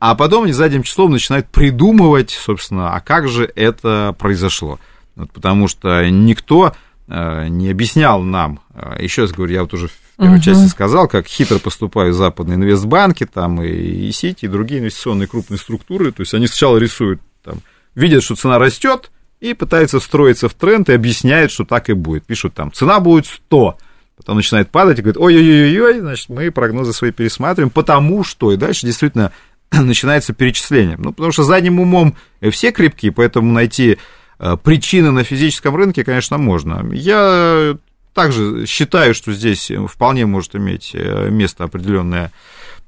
[0.00, 4.78] а потом они задним числом начинают придумывать, собственно, а как же это произошло.
[5.18, 6.72] Вот, потому что никто
[7.08, 10.42] э, не объяснял нам, э, еще раз говорю, я вот уже в первой uh-huh.
[10.42, 15.58] части сказал, как хитро поступают западные инвестбанки, там и, и Сити, и другие инвестиционные крупные
[15.58, 17.56] структуры, то есть они сначала рисуют, там,
[17.96, 22.24] видят, что цена растет, и пытаются встроиться в тренд и объясняют, что так и будет.
[22.24, 23.76] Пишут там, цена будет 100,
[24.16, 28.86] потом начинает падать и говорит, ой-ой-ой, значит, мы прогнозы свои пересматриваем, потому что, и дальше
[28.86, 29.32] действительно
[29.72, 30.96] начинается перечисление.
[30.96, 32.14] Ну, потому что задним умом
[32.52, 33.98] все крепкие, поэтому найти
[34.62, 36.86] причины на физическом рынке, конечно, можно.
[36.92, 37.76] Я
[38.14, 42.32] также считаю, что здесь вполне может иметь э, место определенная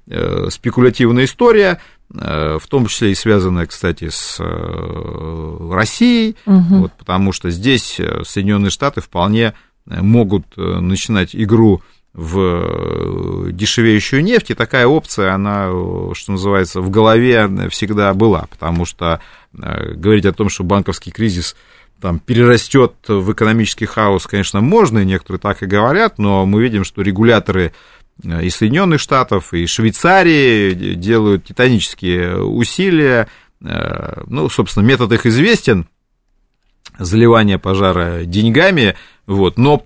[0.08, 1.80] э, спекулятивная история,
[2.12, 6.78] в том числе и связанная, кстати, с Россией, угу.
[6.78, 9.54] вот, потому что здесь Соединенные Штаты вполне
[9.86, 11.82] могут начинать игру
[12.12, 15.68] в дешевеющую нефть, и такая опция, она,
[16.14, 21.56] что называется, в голове всегда была, потому что Э, говорить о том, что банковский кризис
[22.00, 26.84] там перерастет в экономический хаос, конечно, можно, и некоторые так и говорят, но мы видим,
[26.84, 27.72] что регуляторы
[28.24, 33.28] э, и Соединенных Штатов, и Швейцарии делают титанические усилия.
[33.62, 35.86] Э, ну, собственно, метод их известен,
[36.98, 39.84] заливание пожара деньгами, вот, но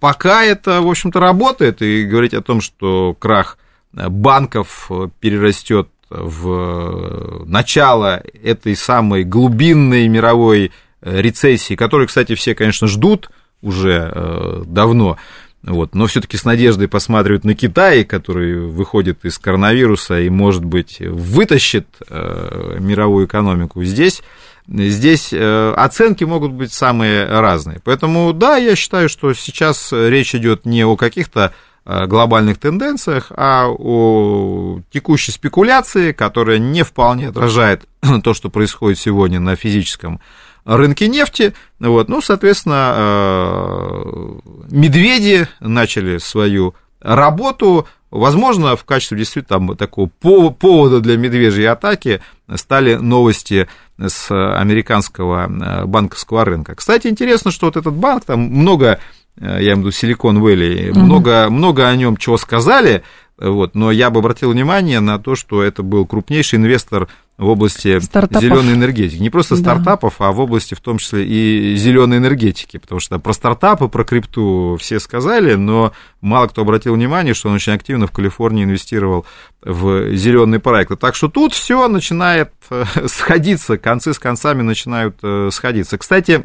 [0.00, 3.56] пока это, в общем-то, работает, и говорить о том, что крах
[3.92, 5.88] банков перерастет
[6.20, 14.62] в начало этой самой глубинной мировой э, рецессии, которую, кстати, все, конечно, ждут уже э,
[14.66, 15.16] давно,
[15.62, 21.00] вот, но все-таки с надеждой посматривают на Китай, который выходит из коронавируса и, может быть,
[21.00, 23.84] вытащит э, мировую экономику.
[23.84, 24.22] Здесь,
[24.66, 27.80] здесь оценки могут быть самые разные.
[27.84, 34.80] Поэтому, да, я считаю, что сейчас речь идет не о каких-то глобальных тенденциях, а о
[34.90, 37.88] текущей спекуляции, которая не вполне отражает
[38.22, 40.20] то, что происходит сегодня на физическом
[40.64, 41.54] рынке нефти.
[41.80, 42.08] Вот.
[42.08, 44.38] Ну, соответственно, э,
[44.70, 47.88] медведи начали свою работу.
[48.10, 52.20] Возможно, в качестве действительно там, такого повода для медвежьей атаки
[52.54, 53.68] стали новости
[53.98, 56.74] с американского э, банковского рынка.
[56.74, 60.90] Кстати, интересно, что вот этот банк, там много Э, я имею в виду Силикон Вэлли,
[60.90, 61.00] угу.
[61.00, 63.02] много, много о нем чего сказали,
[63.38, 67.98] вот, но я бы обратил внимание на то, что это был крупнейший инвестор в области
[67.98, 69.20] зеленой энергетики.
[69.20, 70.28] Не просто стартапов, да.
[70.28, 72.76] а в области в том числе и зеленой энергетики.
[72.76, 77.56] Потому что про стартапы, про крипту все сказали, но мало кто обратил внимание, что он
[77.56, 79.26] очень активно в Калифорнии инвестировал
[79.62, 80.96] в зеленые проекты.
[80.96, 85.98] Так что тут все начинает э, сходиться, концы с концами начинают э, сходиться.
[85.98, 86.44] Кстати,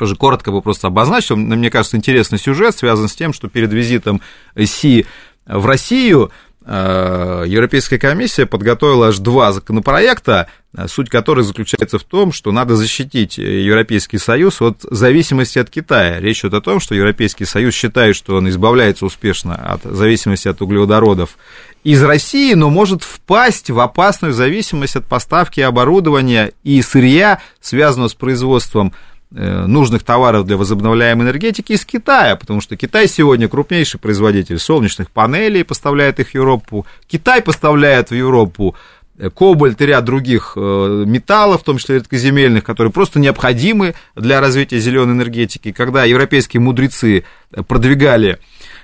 [0.00, 4.22] тоже коротко бы просто обозначил, мне кажется, интересный сюжет связан с тем, что перед визитом
[4.58, 5.04] Си
[5.44, 6.30] в Россию
[6.64, 10.48] э, Европейская комиссия подготовила аж два законопроекта,
[10.86, 16.18] суть которых заключается в том, что надо защитить Европейский Союз от зависимости от Китая.
[16.18, 20.62] Речь идет о том, что Европейский Союз считает, что он избавляется успешно от зависимости от
[20.62, 21.36] углеводородов
[21.84, 28.14] из России, но может впасть в опасную зависимость от поставки оборудования и сырья, связанного с
[28.14, 28.94] производством
[29.30, 35.64] нужных товаров для возобновляемой энергетики из Китая, потому что Китай сегодня крупнейший производитель солнечных панелей,
[35.64, 36.84] поставляет их в Европу.
[37.06, 38.74] Китай поставляет в Европу
[39.36, 45.14] кобальт и ряд других металлов, в том числе редкоземельных, которые просто необходимы для развития зеленой
[45.14, 45.72] энергетики.
[45.72, 47.24] Когда европейские мудрецы
[47.68, 48.38] продвигали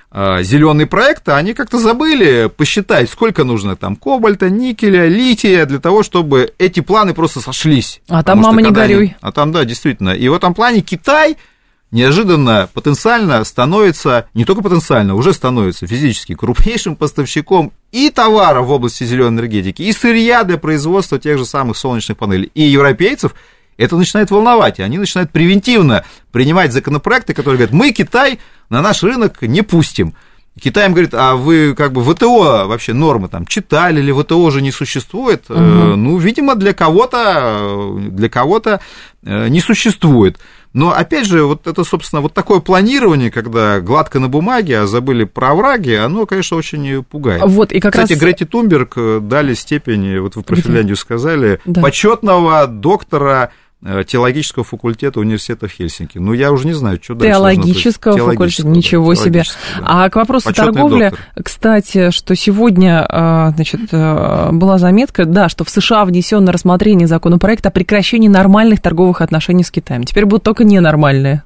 [0.09, 6.01] а, зеленые проекты, они как-то забыли посчитать, сколько нужно там кобальта, никеля, лития для того,
[6.01, 8.01] чтобы эти планы просто сошлись.
[8.07, 8.97] А там, мама, не горюй.
[8.97, 9.15] Они...
[9.21, 10.11] А там, да, действительно.
[10.11, 11.37] И в этом плане Китай
[11.91, 19.03] неожиданно потенциально становится, не только потенциально, уже становится физически крупнейшим поставщиком и товаров в области
[19.03, 22.51] зеленой энергетики, и сырья для производства тех же самых солнечных панелей.
[22.53, 23.33] И европейцев
[23.77, 28.39] это начинает волновать, и они начинают превентивно принимать законопроекты, которые говорят, мы Китай
[28.69, 30.13] на наш рынок не пустим.
[30.59, 34.61] Китай им говорит, а вы как бы ВТО вообще нормы там читали или ВТО уже
[34.61, 35.49] не существует?
[35.49, 35.59] Угу.
[35.59, 38.79] Ну, видимо, для кого-то для кого-то
[39.23, 40.39] э, не существует.
[40.73, 45.23] Но опять же, вот это, собственно, вот такое планирование, когда гладко на бумаге, а забыли
[45.23, 47.41] про овраги, оно, конечно, очень пугает.
[47.45, 48.21] Вот, и как Кстати, раз...
[48.21, 51.81] Грети Тумберг дали степень, вот вы про Финляндию сказали, да.
[51.81, 56.17] почетного доктора Э, теологического факультета университета в Хельсинки.
[56.17, 57.33] Ну, я уже не знаю, что дальше.
[57.33, 59.43] Теологического факультета, ничего да, себе.
[59.77, 59.83] Да.
[59.85, 61.43] А к вопросу Почетный торговли, доктор.
[61.43, 67.07] кстати, что сегодня, а, значит, э, была заметка, да, что в США внесен на рассмотрение
[67.07, 70.03] законопроект о прекращении нормальных торговых отношений с Китаем.
[70.05, 71.43] Теперь будут только ненормальные.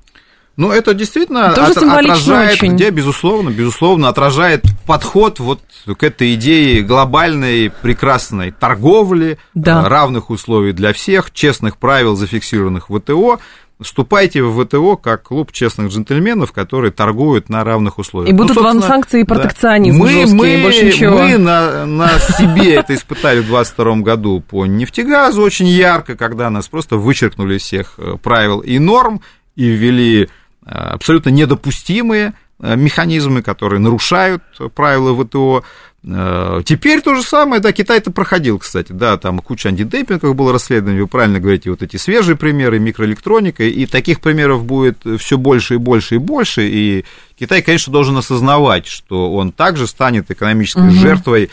[0.57, 2.75] Ну, это действительно Тоже от, отражает, очень.
[2.75, 9.83] где, безусловно, безусловно, отражает подход вот к этой идее глобальной, прекрасной торговли, да.
[9.83, 13.39] Э, равных условий для всех, честных правил, зафиксированных в ВТО.
[13.79, 18.31] Вступайте в ВТО как клуб честных джентльменов, которые торгуют на равных условиях.
[18.31, 20.03] И будут ну, вам санкции и протекционизм да.
[20.03, 21.17] мы, жесткие, мы, больше ничего.
[21.17, 26.67] Мы на, на себе это испытали в 2022 году по нефтегазу очень ярко, когда нас
[26.67, 29.21] просто вычеркнули всех э, правил и норм
[29.55, 30.29] и ввели
[30.71, 34.43] абсолютно недопустимые э, механизмы, которые нарушают
[34.75, 35.63] правила ВТО.
[36.03, 40.51] Э, теперь то же самое, да, Китай это проходил, кстати, да, там куча антидемпингов было
[40.51, 45.75] расследовано, вы правильно говорите, вот эти свежие примеры, микроэлектроника, и таких примеров будет все больше
[45.75, 47.05] и больше и больше, и
[47.39, 50.95] Китай, конечно, должен осознавать, что он также станет экономической угу.
[50.95, 51.51] жертвой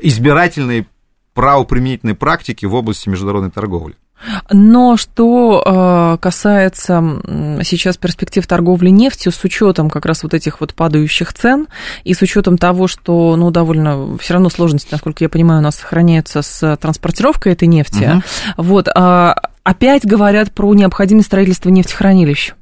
[0.00, 0.86] избирательной
[1.34, 3.96] правоприменительной практики в области международной торговли.
[4.50, 7.02] Но что э, касается
[7.62, 11.68] сейчас перспектив торговли нефтью, с учетом как раз вот этих вот падающих цен
[12.04, 15.76] и с учетом того, что, ну, довольно все равно сложности, насколько я понимаю, у нас
[15.76, 18.22] сохраняются с транспортировкой этой нефти, угу.
[18.56, 22.52] вот, а, опять говорят про необходимость строительства нефтехранилищ.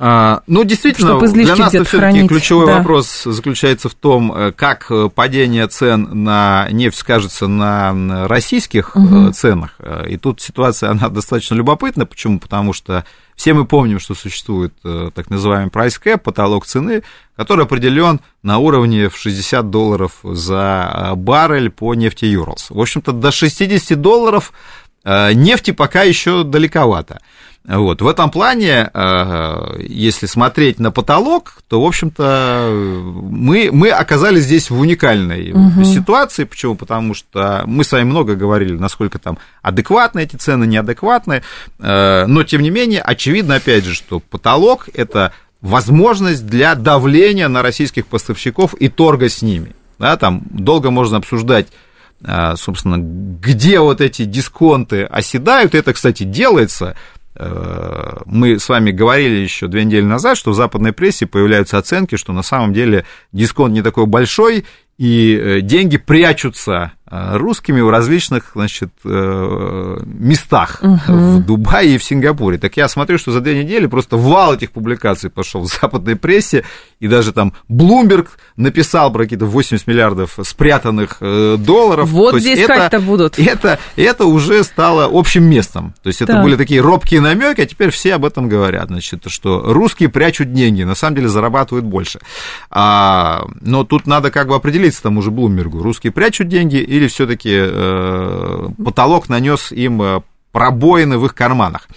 [0.00, 2.78] А, ну, действительно, для нас все-таки ключевой да.
[2.78, 9.32] вопрос заключается в том, э, как э, падение цен на нефть скажется на российских угу.
[9.32, 9.76] ценах.
[10.08, 12.06] И тут ситуация, она достаточно любопытна.
[12.06, 12.38] Почему?
[12.38, 17.02] Потому что все мы помним, что существует так называемый price cap, потолок цены,
[17.36, 22.70] который определен на уровне в 60 долларов за баррель по нефти Юрлс.
[22.70, 24.52] В общем-то, до 60 долларов
[25.04, 27.20] нефти пока еще далековато.
[27.68, 28.00] Вот.
[28.00, 34.70] В этом плане, э, если смотреть на потолок, то, в общем-то, мы, мы оказались здесь
[34.70, 35.84] в уникальной угу.
[35.84, 36.44] ситуации.
[36.44, 36.76] Почему?
[36.76, 41.42] Потому что мы с вами много говорили, насколько там адекватны эти цены, неадекватны.
[41.78, 47.60] Э, но, тем не менее, очевидно, опять же, что потолок– это возможность для давления на
[47.60, 49.74] российских поставщиков и торга с ними.
[49.98, 51.66] Да, там долго можно обсуждать
[52.22, 55.74] э, собственно, где вот эти дисконты оседают.
[55.74, 56.96] Это, кстати, делается
[58.26, 62.32] мы с вами говорили еще две недели назад, что в западной прессе появляются оценки, что
[62.32, 64.64] на самом деле дисконт не такой большой,
[64.98, 70.98] и э, деньги прячутся русскими в различных, значит, э, местах угу.
[71.06, 72.58] в Дубае и в Сингапуре.
[72.58, 76.64] Так я смотрю, что за две недели просто вал этих публикаций пошел в западной прессе,
[77.00, 82.10] и даже там Блумберг написал про какие-то 80 миллиардов спрятанных долларов.
[82.10, 83.38] Вот То здесь как-то будут.
[83.38, 85.94] Это, это уже стало общим местом.
[86.02, 86.42] То есть это так.
[86.42, 90.82] были такие робкие намеки, а теперь все об этом говорят, значит, что русские прячут деньги,
[90.82, 92.20] на самом деле зарабатывают больше.
[92.70, 97.06] А, но тут надо как бы определить, говорится тому же Блумбергу, русские прячут деньги или
[97.06, 100.20] все-таки э, потолок нанес им э,
[100.52, 101.88] пробоины в их карманах.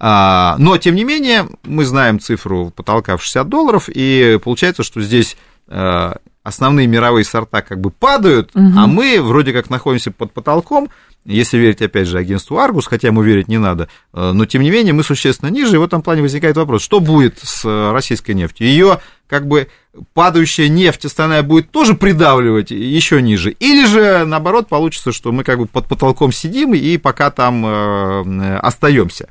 [0.00, 5.00] А, но, тем не менее, мы знаем цифру потолка в 60 долларов, и получается, что
[5.00, 5.36] здесь
[5.68, 6.14] э,
[6.48, 8.72] основные мировые сорта как бы падают, угу.
[8.76, 10.88] а мы вроде как находимся под потолком,
[11.24, 14.94] если верить, опять же, агентству Аргус, хотя ему верить не надо, но, тем не менее,
[14.94, 18.66] мы существенно ниже, и в этом плане возникает вопрос, что будет с российской нефтью?
[18.66, 19.68] Ее как бы
[20.14, 25.58] падающая нефть остальная будет тоже придавливать еще ниже, или же наоборот получится, что мы как
[25.58, 29.28] бы под потолком сидим и пока там э, остаемся.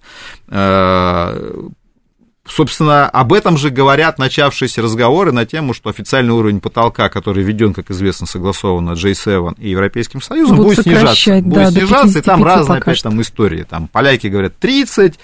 [0.50, 1.70] Э,
[2.50, 7.74] собственно, об этом же говорят начавшиеся разговоры на тему, что официальный уровень потолка, который введен,
[7.74, 11.42] как известно, согласован J7 и Европейским Союзом, Будут будет снижаться.
[11.42, 13.64] Да, будет снижаться, и там разные опять там истории.
[13.64, 15.20] Там поляки говорят 30,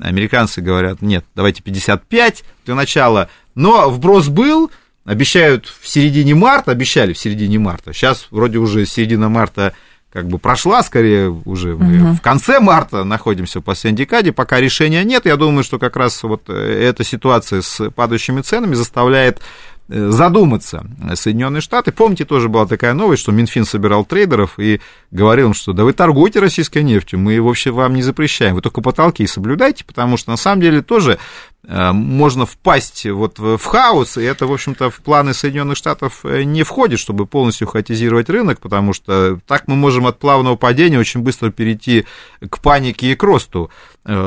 [0.00, 3.28] американцы говорят, нет, давайте 55 для начала.
[3.54, 4.70] Но вброс был,
[5.04, 7.92] обещают в середине марта, обещали в середине марта.
[7.92, 9.74] Сейчас вроде уже середина марта
[10.14, 12.12] как бы прошла, скорее уже мы угу.
[12.14, 15.26] в конце марта находимся в последней декаде, пока решения нет.
[15.26, 19.40] Я думаю, что как раз вот э, эта ситуация с падающими ценами заставляет
[19.88, 21.92] задуматься Соединенные Штаты.
[21.92, 24.80] Помните, тоже была такая новость, что Минфин собирал трейдеров и
[25.10, 28.80] говорил им, что да вы торгуете российской нефтью, мы вообще вам не запрещаем, вы только
[28.80, 31.18] потолки соблюдайте, потому что на самом деле тоже
[31.64, 36.44] э, можно впасть вот в хаос, и это, в общем-то, в планы Соединенных Штатов э,
[36.44, 41.20] не входит, чтобы полностью хаотизировать рынок, потому что так мы можем от плавного падения очень
[41.20, 42.06] быстро перейти
[42.48, 43.70] к панике и к росту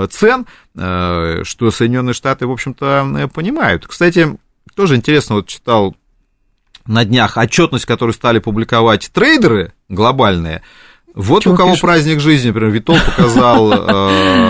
[0.10, 3.86] цен, что Соединенные Штаты, в общем-то, понимают.
[3.86, 4.38] Кстати,
[4.76, 5.95] тоже интересно, вот читал
[6.86, 10.61] на днях отчетность, которую стали публиковать трейдеры глобальные.
[11.13, 11.82] Вот Чего у кого пишут?
[11.82, 13.74] праздник жизни, например, Витол показал,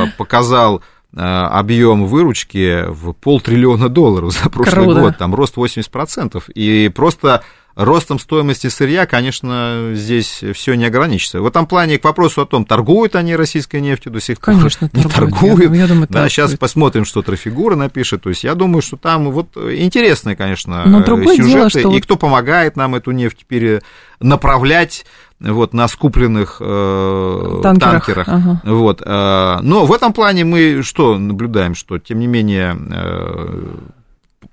[0.03, 0.82] э, показал
[1.13, 4.99] э, объем выручки в полтриллиона долларов за прошлый Круто.
[5.01, 6.43] год, там рост 80%.
[6.53, 7.43] И просто
[7.78, 11.42] ростом стоимости сырья, конечно, здесь все не ограничится.
[11.42, 14.56] В этом плане к вопросу о том, торгуют они российской нефтью до сих пор.
[14.56, 15.72] Конечно, не торгуют.
[15.72, 18.24] Я, я думаю, да, сейчас посмотрим, что Трофигура напишет.
[18.24, 21.44] То есть я думаю, что там вот интересные, конечно, Но сюжеты.
[21.44, 21.96] Дело, что...
[21.96, 25.06] И кто помогает нам эту нефть перенаправлять
[25.40, 28.06] вот, на скупленных э, танкерах.
[28.06, 28.28] танкерах.
[28.28, 28.62] Ага.
[28.64, 33.76] Вот, э, но в этом плане мы что наблюдаем, что, тем не менее, э,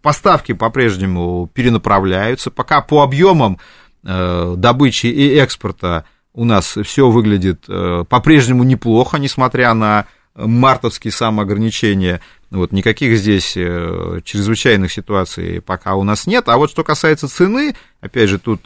[0.05, 3.59] поставки по-прежнему перенаправляются, пока по объемам
[4.05, 12.21] э, добычи и экспорта у нас все выглядит э, по-прежнему неплохо, несмотря на мартовские самоограничения.
[12.51, 16.51] Вот, никаких здесь э, чрезвычайных ситуаций пока у нас нет.
[16.51, 18.65] А вот что касается цены, опять же, тут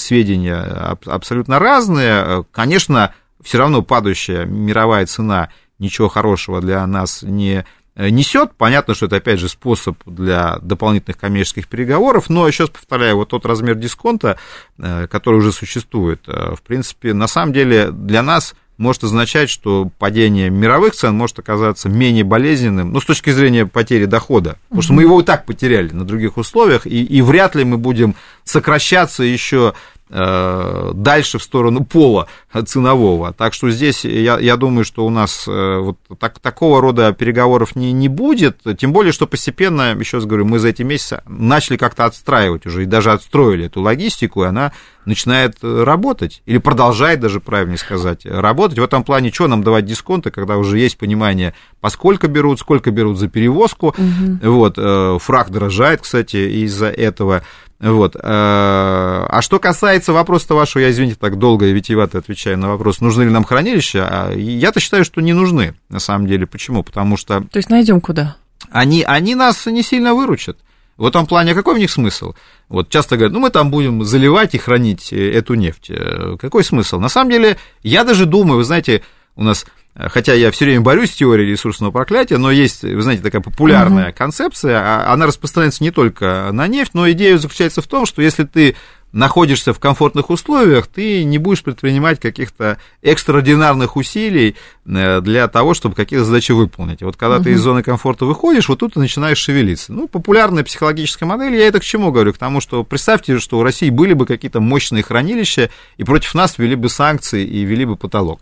[0.00, 2.44] сведения абсолютно разные.
[2.50, 7.64] Конечно, все равно падающая мировая цена ничего хорошего для нас не
[7.96, 8.52] несет.
[8.56, 13.28] Понятно, что это, опять же, способ для дополнительных коммерческих переговоров, но, еще раз повторяю, вот
[13.28, 14.38] тот размер дисконта,
[14.78, 19.90] э, который уже существует, э, в принципе, на самом деле для нас может означать, что
[19.98, 24.92] падение мировых цен может оказаться менее болезненным, ну, с точки зрения потери дохода, потому что
[24.94, 28.14] мы его и так потеряли на других условиях, и, и вряд ли мы будем
[28.44, 32.26] сокращаться еще Э, дальше в сторону пола
[32.66, 33.32] ценового.
[33.32, 37.76] Так что здесь я, я думаю, что у нас э, вот так, такого рода переговоров
[37.76, 41.76] не, не будет, тем более, что постепенно, еще раз говорю, мы за эти месяцы начали
[41.76, 44.72] как-то отстраивать уже, и даже отстроили эту логистику, и она
[45.04, 48.78] начинает э, работать, или продолжает даже, правильнее сказать, работать.
[48.78, 53.18] В этом плане, что нам давать дисконты, когда уже есть понимание, поскольку берут, сколько берут
[53.18, 54.38] за перевозку, угу.
[54.42, 57.42] вот, фраг дорожает, кстати, из-за этого,
[57.80, 58.14] вот.
[58.14, 63.00] Э, а что касается вопроса вашего, я, извините, так долго и витиевато отвечаю на вопрос,
[63.00, 66.46] нужны ли нам хранилища, а я-то считаю, что не нужны, на самом деле.
[66.46, 66.82] Почему?
[66.82, 67.40] Потому что...
[67.40, 68.36] То есть найдем куда?
[68.70, 70.58] Они, они нас не сильно выручат.
[70.98, 72.34] В этом плане какой в них смысл?
[72.68, 75.88] Вот часто говорят, ну мы там будем заливать и хранить э, эту нефть.
[75.88, 77.00] Э, какой смысл?
[77.00, 79.02] На самом деле, я даже думаю, вы знаете,
[79.36, 79.64] у нас
[79.96, 84.10] хотя я все время борюсь с теорией ресурсного проклятия, но есть, вы знаете, такая популярная
[84.10, 84.16] uh-huh.
[84.16, 88.44] концепция, а она распространяется не только на нефть, но идея заключается в том, что если
[88.44, 88.76] ты
[89.12, 95.96] находишься в комфортных условиях, ты не будешь предпринимать каких-то экстраординарных усилий э, для того, чтобы
[95.96, 97.02] какие-то задачи выполнить.
[97.02, 97.44] Вот когда uh-huh.
[97.44, 99.92] ты из зоны комфорта выходишь, вот тут ты начинаешь шевелиться.
[99.92, 102.32] Ну, популярная психологическая модель, я это к чему говорю?
[102.32, 106.58] К тому, что представьте, что у России были бы какие-то мощные хранилища, и против нас
[106.58, 108.40] ввели бы санкции и ввели бы потолок.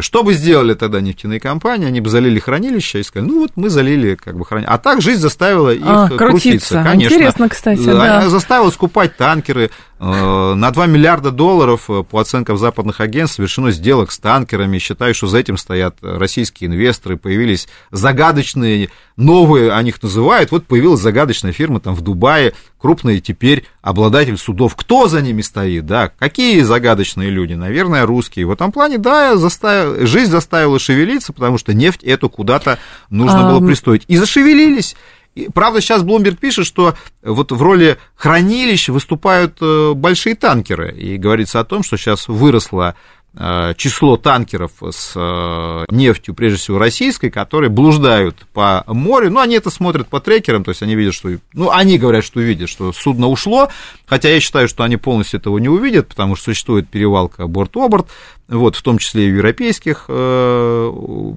[0.00, 1.86] Что бы сделали тогда нефтяные компании?
[1.86, 4.72] Они бы залили хранилища и сказали, ну вот мы залили как бы хранилище.
[4.72, 6.26] А так жизнь заставила их а, крутиться.
[6.26, 6.82] крутиться.
[6.82, 7.14] Конечно.
[7.14, 8.28] Интересно, кстати, да.
[8.28, 9.70] Заставила скупать танкеры.
[10.04, 14.78] Э, на 2 миллиарда долларов, э, по оценкам западных агентств, совершено сделок с танкерами.
[14.78, 17.16] Считаю, что за этим стоят российские инвесторы.
[17.16, 20.50] Появились загадочные, новые, о них называют.
[20.50, 24.76] Вот появилась загадочная фирма там в Дубае, крупный теперь обладатель судов.
[24.76, 26.08] Кто за ними стоит, да?
[26.08, 27.54] Какие загадочные люди?
[27.54, 28.46] Наверное, русские.
[28.46, 32.78] В этом плане, да, заставил жизнь заставила шевелиться, потому что нефть эту куда-то
[33.10, 33.50] нужно а...
[33.50, 34.04] было пристроить.
[34.06, 34.96] И зашевелились.
[35.34, 40.94] И, правда, сейчас Блумберг пишет, что вот в роли хранилищ выступают э, большие танкеры.
[40.94, 42.94] И говорится о том, что сейчас выросла
[43.34, 49.30] число танкеров с э, нефтью, прежде всего российской, которые блуждают по морю.
[49.30, 51.30] Ну, они это смотрят по трекерам, то есть они видят, что...
[51.54, 53.70] Ну, они говорят, что видят, что судно ушло,
[54.04, 58.06] хотя я считаю, что они полностью этого не увидят, потому что существует перевалка борт-оборт,
[58.48, 61.32] вот, в том числе и в европейских э,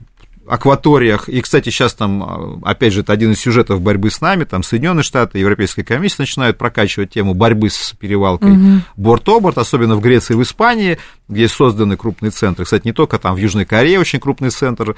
[0.48, 1.30] акваториях.
[1.30, 5.04] И, кстати, сейчас там, опять же, это один из сюжетов борьбы с нами, там Соединенные
[5.04, 8.82] Штаты, Европейская комиссия начинают прокачивать тему борьбы с перевалкой угу.
[8.98, 12.66] борт-оборт, особенно в Греции и в Испании, где созданы крупные центры.
[12.66, 14.96] Кстати, не только там, в Южной Корее очень крупный центр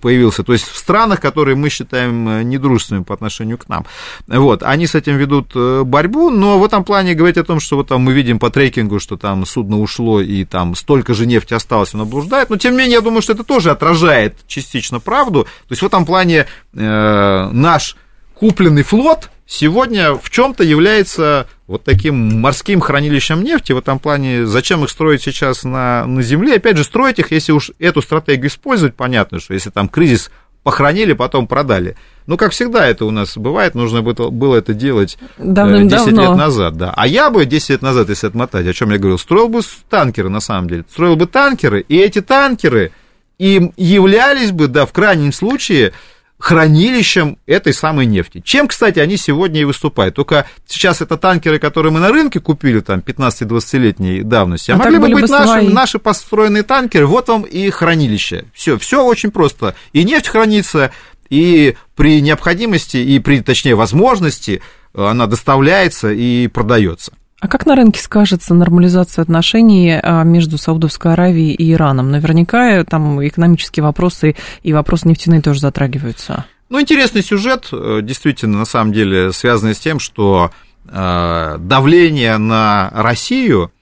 [0.00, 0.42] появился.
[0.42, 3.86] То есть в странах, которые мы считаем э, недружественными по отношению к нам.
[4.26, 7.76] Вот, они с этим ведут э, борьбу, но в этом плане говорить о том, что
[7.76, 11.54] вот там мы видим по трекингу, что там судно ушло и там столько же нефти
[11.54, 15.44] осталось, оно блуждает, но тем не менее, я думаю, что это тоже отражает частично правду.
[15.44, 17.96] То есть в этом плане э, наш
[18.34, 23.72] купленный флот сегодня в чем-то является вот таким морским хранилищем нефти.
[23.72, 26.56] В этом плане, зачем их строить сейчас на, на земле?
[26.56, 30.30] Опять же, строить их, если уж эту стратегию использовать, понятно, что если там кризис
[30.62, 31.96] похоронили, потом продали.
[32.26, 36.36] Ну, как всегда это у нас бывает, нужно было это делать э, Давным 10 лет
[36.36, 36.92] назад, да.
[36.96, 40.30] А я бы 10 лет назад, если отмотать, о чем я говорил, строил бы танкеры,
[40.30, 40.84] на самом деле.
[40.90, 42.92] Строил бы танкеры, и эти танкеры
[43.38, 45.92] им являлись бы, да, в крайнем случае,
[46.38, 48.40] хранилищем этой самой нефти.
[48.44, 50.14] Чем, кстати, они сегодня и выступают.
[50.14, 54.98] Только сейчас это танкеры, которые мы на рынке купили, там, 15-20-летней давности, а, а могли
[54.98, 58.44] бы быть бы наши, наши построенные танкеры, вот вам и хранилище.
[58.54, 59.74] Все, все очень просто.
[59.92, 60.92] И нефть хранится,
[61.28, 64.62] и при необходимости, и при, точнее, возможности
[64.94, 67.12] она доставляется и продается.
[67.40, 72.10] А как на рынке скажется нормализация отношений а, между Саудовской Аравией и Ираном?
[72.10, 76.46] Наверняка там экономические вопросы и вопросы нефтяные тоже затрагиваются.
[76.68, 80.50] Ну, интересный сюжет, э, действительно, на самом деле, связанный с тем, что
[80.86, 83.72] э, давление на Россию,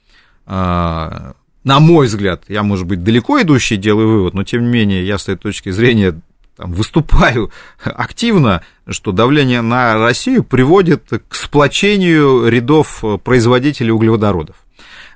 [0.46, 1.32] э,
[1.64, 5.18] на мой взгляд, я, может быть, далеко идущий делаю вывод, но, тем не менее, я
[5.18, 6.20] с этой точки зрения
[6.56, 7.50] там, выступаю
[7.84, 14.56] активно, что давление на Россию приводит к сплочению рядов производителей углеводородов.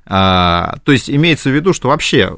[0.06, 2.36] А, то есть имеется в виду, что вообще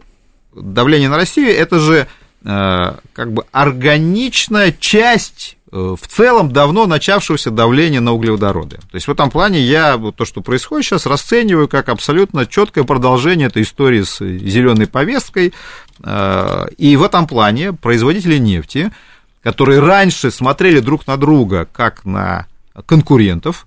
[0.54, 2.06] давление на Россию это же
[2.44, 8.76] а, как бы органичная часть э, в целом давно начавшегося давления на углеводороды.
[8.76, 13.48] То есть в этом плане я то, что происходит сейчас, расцениваю как абсолютно четкое продолжение
[13.48, 15.54] этой истории с зеленой повесткой.
[16.02, 18.92] А, и в этом плане производители нефти,
[19.42, 22.46] которые раньше смотрели друг на друга как на
[22.84, 23.66] конкурентов,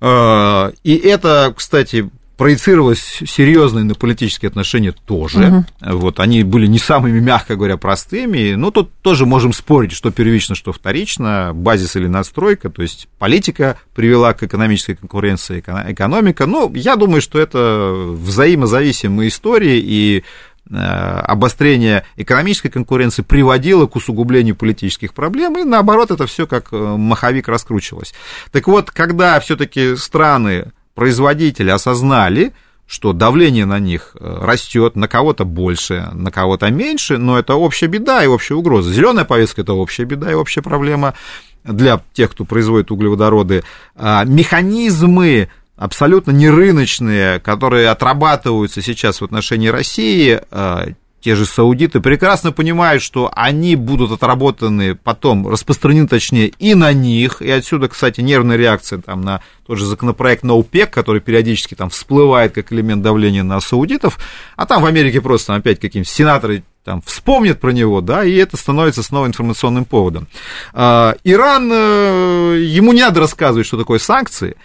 [0.00, 5.64] а, и это, кстати, проецировалось серьезно на политические отношения тоже.
[5.82, 5.98] Угу.
[5.98, 8.54] Вот, они были не самыми, мягко говоря, простыми.
[8.54, 12.70] Но тут тоже можем спорить, что первично, что вторично, базис или надстройка.
[12.70, 16.46] То есть политика привела к экономической конкуренции, экономика.
[16.46, 20.22] Но я думаю, что это взаимозависимые истории, и
[20.70, 26.76] э, обострение экономической конкуренции приводило к усугублению политических проблем, и наоборот, это все как э,
[26.76, 28.14] маховик раскручивалось.
[28.52, 32.52] Так вот, когда все-таки страны производители осознали,
[32.88, 37.86] что давление на них э, растет, на кого-то больше, на кого-то меньше, но это общая
[37.86, 38.92] беда и общая угроза.
[38.92, 41.14] Зеленая повестка это общая беда и общая проблема
[41.62, 43.62] для тех, кто производит углеводороды.
[43.94, 50.88] А механизмы абсолютно нерыночные, которые отрабатываются сейчас в отношении России, а,
[51.28, 57.42] те же саудиты прекрасно понимают, что они будут отработаны потом, распространены точнее и на них,
[57.42, 61.90] и отсюда, кстати, нервная реакция там, на тот же законопроект на ОПЕК, который периодически там
[61.90, 64.18] всплывает как элемент давления на саудитов,
[64.56, 68.56] а там в Америке просто опять какие-нибудь сенаторы там вспомнят про него, да, и это
[68.56, 70.28] становится снова информационным поводом.
[70.72, 74.56] А, Иран, э, ему не надо рассказывать, что такое санкции,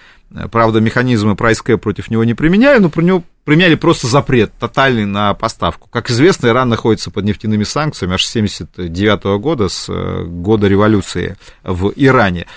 [0.51, 5.05] Правда, механизмы price cap против него не применяли, но про него применяли просто запрет тотальный
[5.05, 5.87] на поставку.
[5.89, 11.37] Как известно, Иран находится под нефтяными санкциями аж с 1979 года, с э, года революции
[11.63, 12.47] в Иране.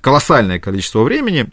[0.00, 1.46] Колоссальное количество времени.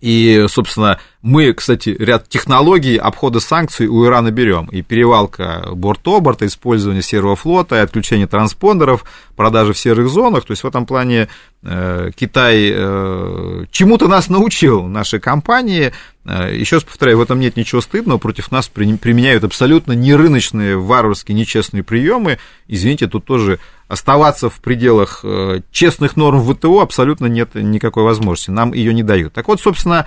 [0.00, 4.66] И, собственно, мы, кстати, ряд технологий обхода санкций у Ирана берем.
[4.66, 9.04] И перевалка борт-оборта, использование серого флота, и отключение транспондеров,
[9.36, 10.44] продажи в серых зонах.
[10.44, 11.28] То есть в этом плане
[11.62, 15.92] э, Китай э, чему-то нас научил, наши компании.
[16.24, 18.18] Э, еще раз повторяю, в этом нет ничего стыдного.
[18.18, 22.38] Против нас применяют абсолютно нерыночные, варварские, нечестные приемы.
[22.66, 25.22] Извините, тут тоже оставаться в пределах
[25.70, 28.50] честных норм ВТО абсолютно нет никакой возможности.
[28.50, 29.34] Нам ее не дают.
[29.34, 30.06] Так вот, собственно,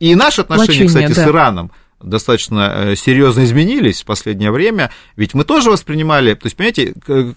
[0.00, 1.24] и наши отношения, кстати, да.
[1.24, 1.70] с Ираном
[2.00, 6.94] достаточно э, серьезно изменились в последнее время, ведь мы тоже воспринимали, то есть, понимаете,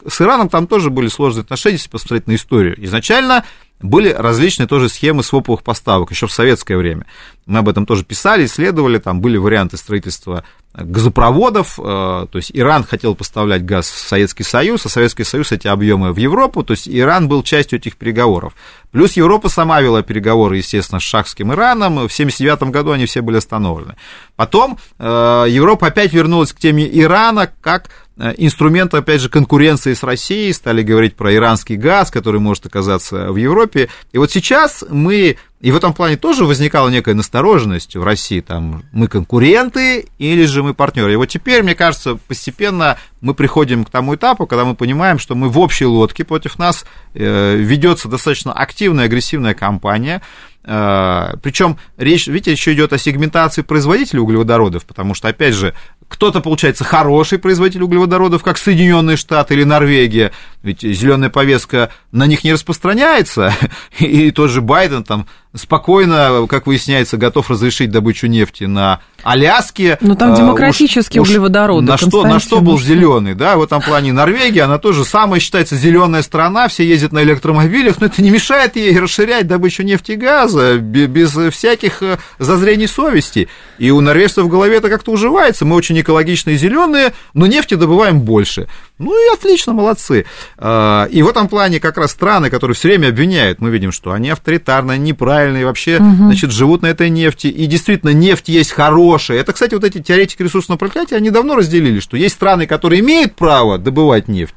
[0.07, 2.75] с Ираном там тоже были сложные отношения, если посмотреть на историю.
[2.85, 3.43] Изначально
[3.81, 7.05] были различные тоже схемы своповых поставок еще в советское время.
[7.45, 13.15] Мы об этом тоже писали, исследовали, там были варианты строительства газопроводов, то есть Иран хотел
[13.15, 17.27] поставлять газ в Советский Союз, а Советский Союз эти объемы в Европу, то есть Иран
[17.27, 18.53] был частью этих переговоров.
[18.91, 21.93] Плюс Европа сама вела переговоры, естественно, с шахским Ираном.
[21.93, 23.95] В 1979 году они все были остановлены.
[24.35, 30.03] Потом э, Европа опять вернулась к теме Ирана как э, инструмент, опять же, конкуренции с
[30.03, 30.51] Россией.
[30.51, 33.87] Стали говорить про иранский газ, который может оказаться в Европе.
[34.11, 38.83] И вот сейчас мы и в этом плане тоже возникала некая настороженность в России, там,
[38.91, 41.13] мы конкуренты или же мы партнеры.
[41.13, 45.35] И вот теперь, мне кажется, постепенно мы приходим к тому этапу, когда мы понимаем, что
[45.35, 46.83] мы в общей лодке против нас
[47.13, 50.23] э, ведется достаточно активная, агрессивная кампания,
[50.63, 55.75] э, причем речь, видите, еще идет о сегментации производителей углеводородов, потому что, опять же,
[56.11, 62.43] кто-то, получается, хороший производитель углеводородов, как Соединенные Штаты или Норвегия, ведь зеленая повестка на них
[62.43, 63.53] не распространяется,
[63.99, 69.97] и тот же Байден там спокойно, как выясняется, готов разрешить добычу нефти на Аляске.
[70.01, 71.85] Ну, там демократические уж, углеводороды.
[71.85, 75.75] На что, на что был зеленый, да, в этом плане Норвегия, она тоже самая считается
[75.75, 80.15] зеленая страна, все ездят на электромобилях, но это не мешает ей расширять добычу нефти и
[80.15, 83.49] газа без всяких э, зазрений совести.
[83.77, 88.21] И у норвежцев в голове это как-то уживается, мы очень экологичные зеленые, но нефти добываем
[88.21, 88.67] больше.
[88.97, 90.25] Ну и отлично, молодцы.
[90.57, 94.11] А, и в этом плане как раз страны, которые все время обвиняют, мы видим, что
[94.11, 96.15] они авторитарные, неправильные, вообще, угу.
[96.15, 97.47] значит, живут на этой нефти.
[97.47, 99.39] И действительно, нефть есть хорошая.
[99.39, 103.35] Это, кстати, вот эти теоретики ресурсного проклятия, они давно разделили, что есть страны, которые имеют
[103.35, 104.55] право добывать нефть,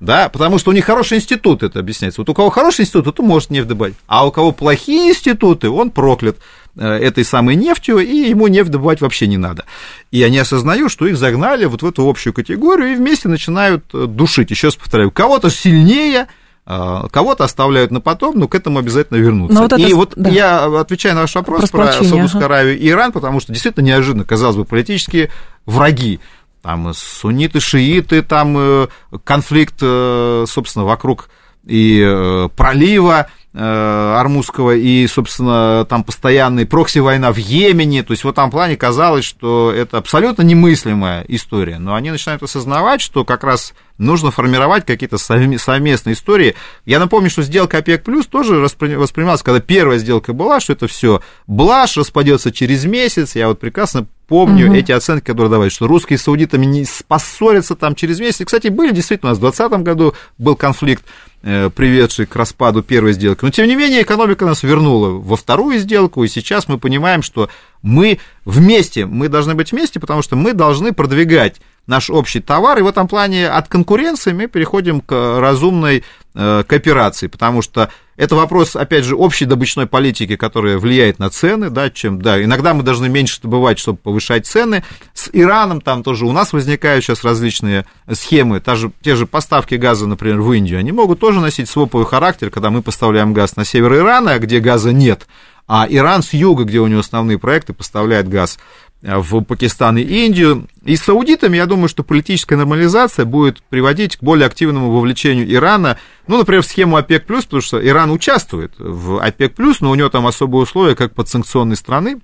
[0.00, 2.20] да, потому что у них хороший институт, это объясняется.
[2.20, 5.90] Вот у кого хороший институт, то может нефть добывать, а у кого плохие институты, он
[5.90, 6.38] проклят.
[6.78, 9.64] Э, этой самой нефтью, и ему нефть добывать вообще не надо.
[10.10, 14.04] И они осознают, что их загнали вот в эту общую категорию и вместе начинают э,
[14.06, 14.50] душить.
[14.50, 16.26] Еще раз повторяю, кого-то сильнее,
[16.66, 19.58] э, кого-то оставляют на потом, но к этому обязательно вернутся.
[19.58, 20.28] Вот это, и вот да.
[20.28, 22.54] я отвечаю на ваш вопрос про, про Саудовскую ага.
[22.54, 25.30] Аравию и Иран, потому что действительно неожиданно, казалось бы, политические
[25.64, 26.20] враги
[26.60, 28.88] там сунниты, шииты, там
[29.24, 31.30] конфликт, собственно, вокруг
[31.64, 33.28] и пролива,
[33.58, 38.02] Армузского и, собственно, там постоянная прокси-война в Йемене.
[38.02, 41.78] То есть в этом плане казалось, что это абсолютно немыслимая история.
[41.78, 46.54] Но они начинают осознавать, что как раз нужно формировать какие-то совместные истории.
[46.84, 51.22] Я напомню, что сделка ОПЕК плюс тоже воспринималась, когда первая сделка была, что это все
[51.46, 53.36] блажь, распадется через месяц.
[53.36, 54.74] Я вот прекрасно помню угу.
[54.74, 58.42] эти оценки, которые давали, что русские с саудитами не поссорятся там через месяц.
[58.42, 62.82] И, кстати, были действительно, у нас в 2020 году был конфликт Э, приведший к распаду
[62.82, 63.44] первой сделки.
[63.44, 67.48] Но, тем не менее, экономика нас вернула во вторую сделку, и сейчас мы понимаем, что
[67.82, 72.82] мы вместе, мы должны быть вместе, потому что мы должны продвигать наш общий товар, и
[72.82, 76.02] в этом плане от конкуренции мы переходим к разумной
[76.34, 81.70] э, кооперации, потому что это вопрос, опять же, общей добычной политики, которая влияет на цены,
[81.70, 84.84] да, чем, да, иногда мы должны меньше добывать, чтобы повышать цены.
[85.12, 89.74] С Ираном там тоже у нас возникают сейчас различные схемы, та же, те же поставки
[89.74, 93.64] газа, например, в Индию, они могут тоже носить своповый характер, когда мы поставляем газ на
[93.64, 95.26] север Ирана, где газа нет,
[95.68, 98.58] а Иран с юга, где у него основные проекты, поставляет газ
[99.02, 100.66] в Пакистан и Индию.
[100.84, 105.98] И с саудитами, я думаю, что политическая нормализация будет приводить к более активному вовлечению Ирана,
[106.26, 110.26] ну, например, в схему ОПЕК+, потому что Иран участвует в ОПЕК+, но у него там
[110.26, 112.20] особые условия, как подсанкционной страны.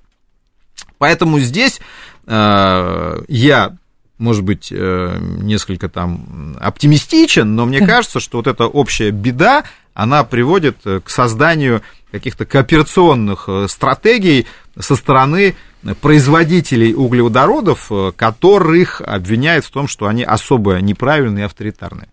[0.98, 1.80] Поэтому здесь
[2.26, 3.76] э, я
[4.18, 9.64] может быть, э, несколько там оптимистичен, но мне кажется, что вот эта общая беда,
[9.94, 14.46] она приводит к созданию каких-то кооперационных э, стратегий
[14.78, 15.56] со стороны
[16.00, 22.08] производителей углеводородов, э, которых обвиняют в том, что они особо неправильные и авторитарные.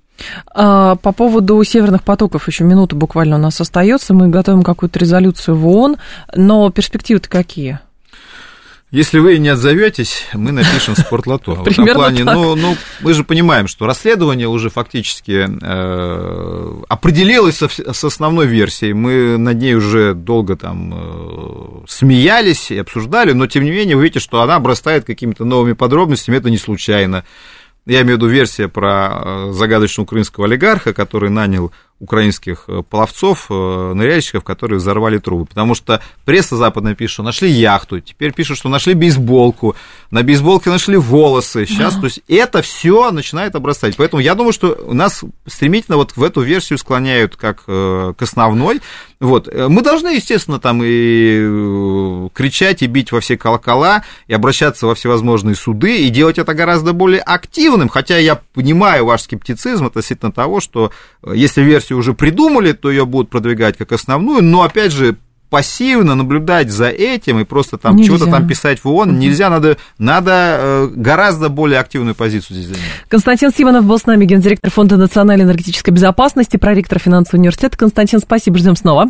[0.53, 4.13] А, по поводу северных потоков еще минута буквально у нас остается.
[4.13, 5.97] Мы готовим какую-то резолюцию в ООН,
[6.35, 7.79] но перспективы-то какие?
[8.91, 11.51] Если вы не отзоветесь, мы напишем спортлото.
[11.53, 17.69] В этом плане, ну, ну, мы же понимаем, что расследование уже фактически э, определилось со,
[17.69, 18.93] с основной версией.
[18.93, 24.03] Мы над ней уже долго там э, смеялись и обсуждали, но тем не менее вы
[24.03, 27.25] видите, что она обрастает какими-то новыми подробностями, это не случайно.
[27.85, 33.47] Я имею в виду версия про э, загадочного украинского олигарха, который нанял украинских э, пловцов,
[33.49, 35.45] э, ныряльщиков, которые взорвали трубы.
[35.45, 39.75] Потому что пресса западная пишет, что нашли яхту, теперь пишут, что нашли бейсболку,
[40.09, 41.65] на бейсболке нашли волосы.
[41.65, 43.97] Сейчас, то есть это все начинает обрастать.
[43.97, 48.81] Поэтому я думаю, что нас стремительно вот в эту версию склоняют как к основной.
[49.19, 49.53] Вот.
[49.53, 55.55] Мы должны, естественно, там и кричать, и бить во все колокола, и обращаться во всевозможные
[55.55, 60.91] суды, и делать это гораздо более активным, хотя я понимаю ваш скептицизм относительно того, что
[61.25, 65.17] если версию уже придумали, то ее будут продвигать как основную, но, опять же,
[65.49, 70.57] пассивно наблюдать за этим и просто там чего-то там писать в ООН нельзя, надо, надо
[70.59, 72.83] э, гораздо более активную позицию здесь занять.
[73.07, 77.77] Константин Симонов был с нами, гендиректор Фонда национальной энергетической безопасности, проректор финансового университета.
[77.77, 79.07] Константин, спасибо, ждем снова.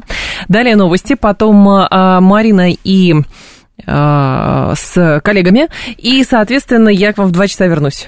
[0.47, 3.15] Далее новости, потом а, Марина и
[3.86, 5.67] а, с коллегами,
[5.97, 8.07] и, соответственно, я к вам в два часа вернусь.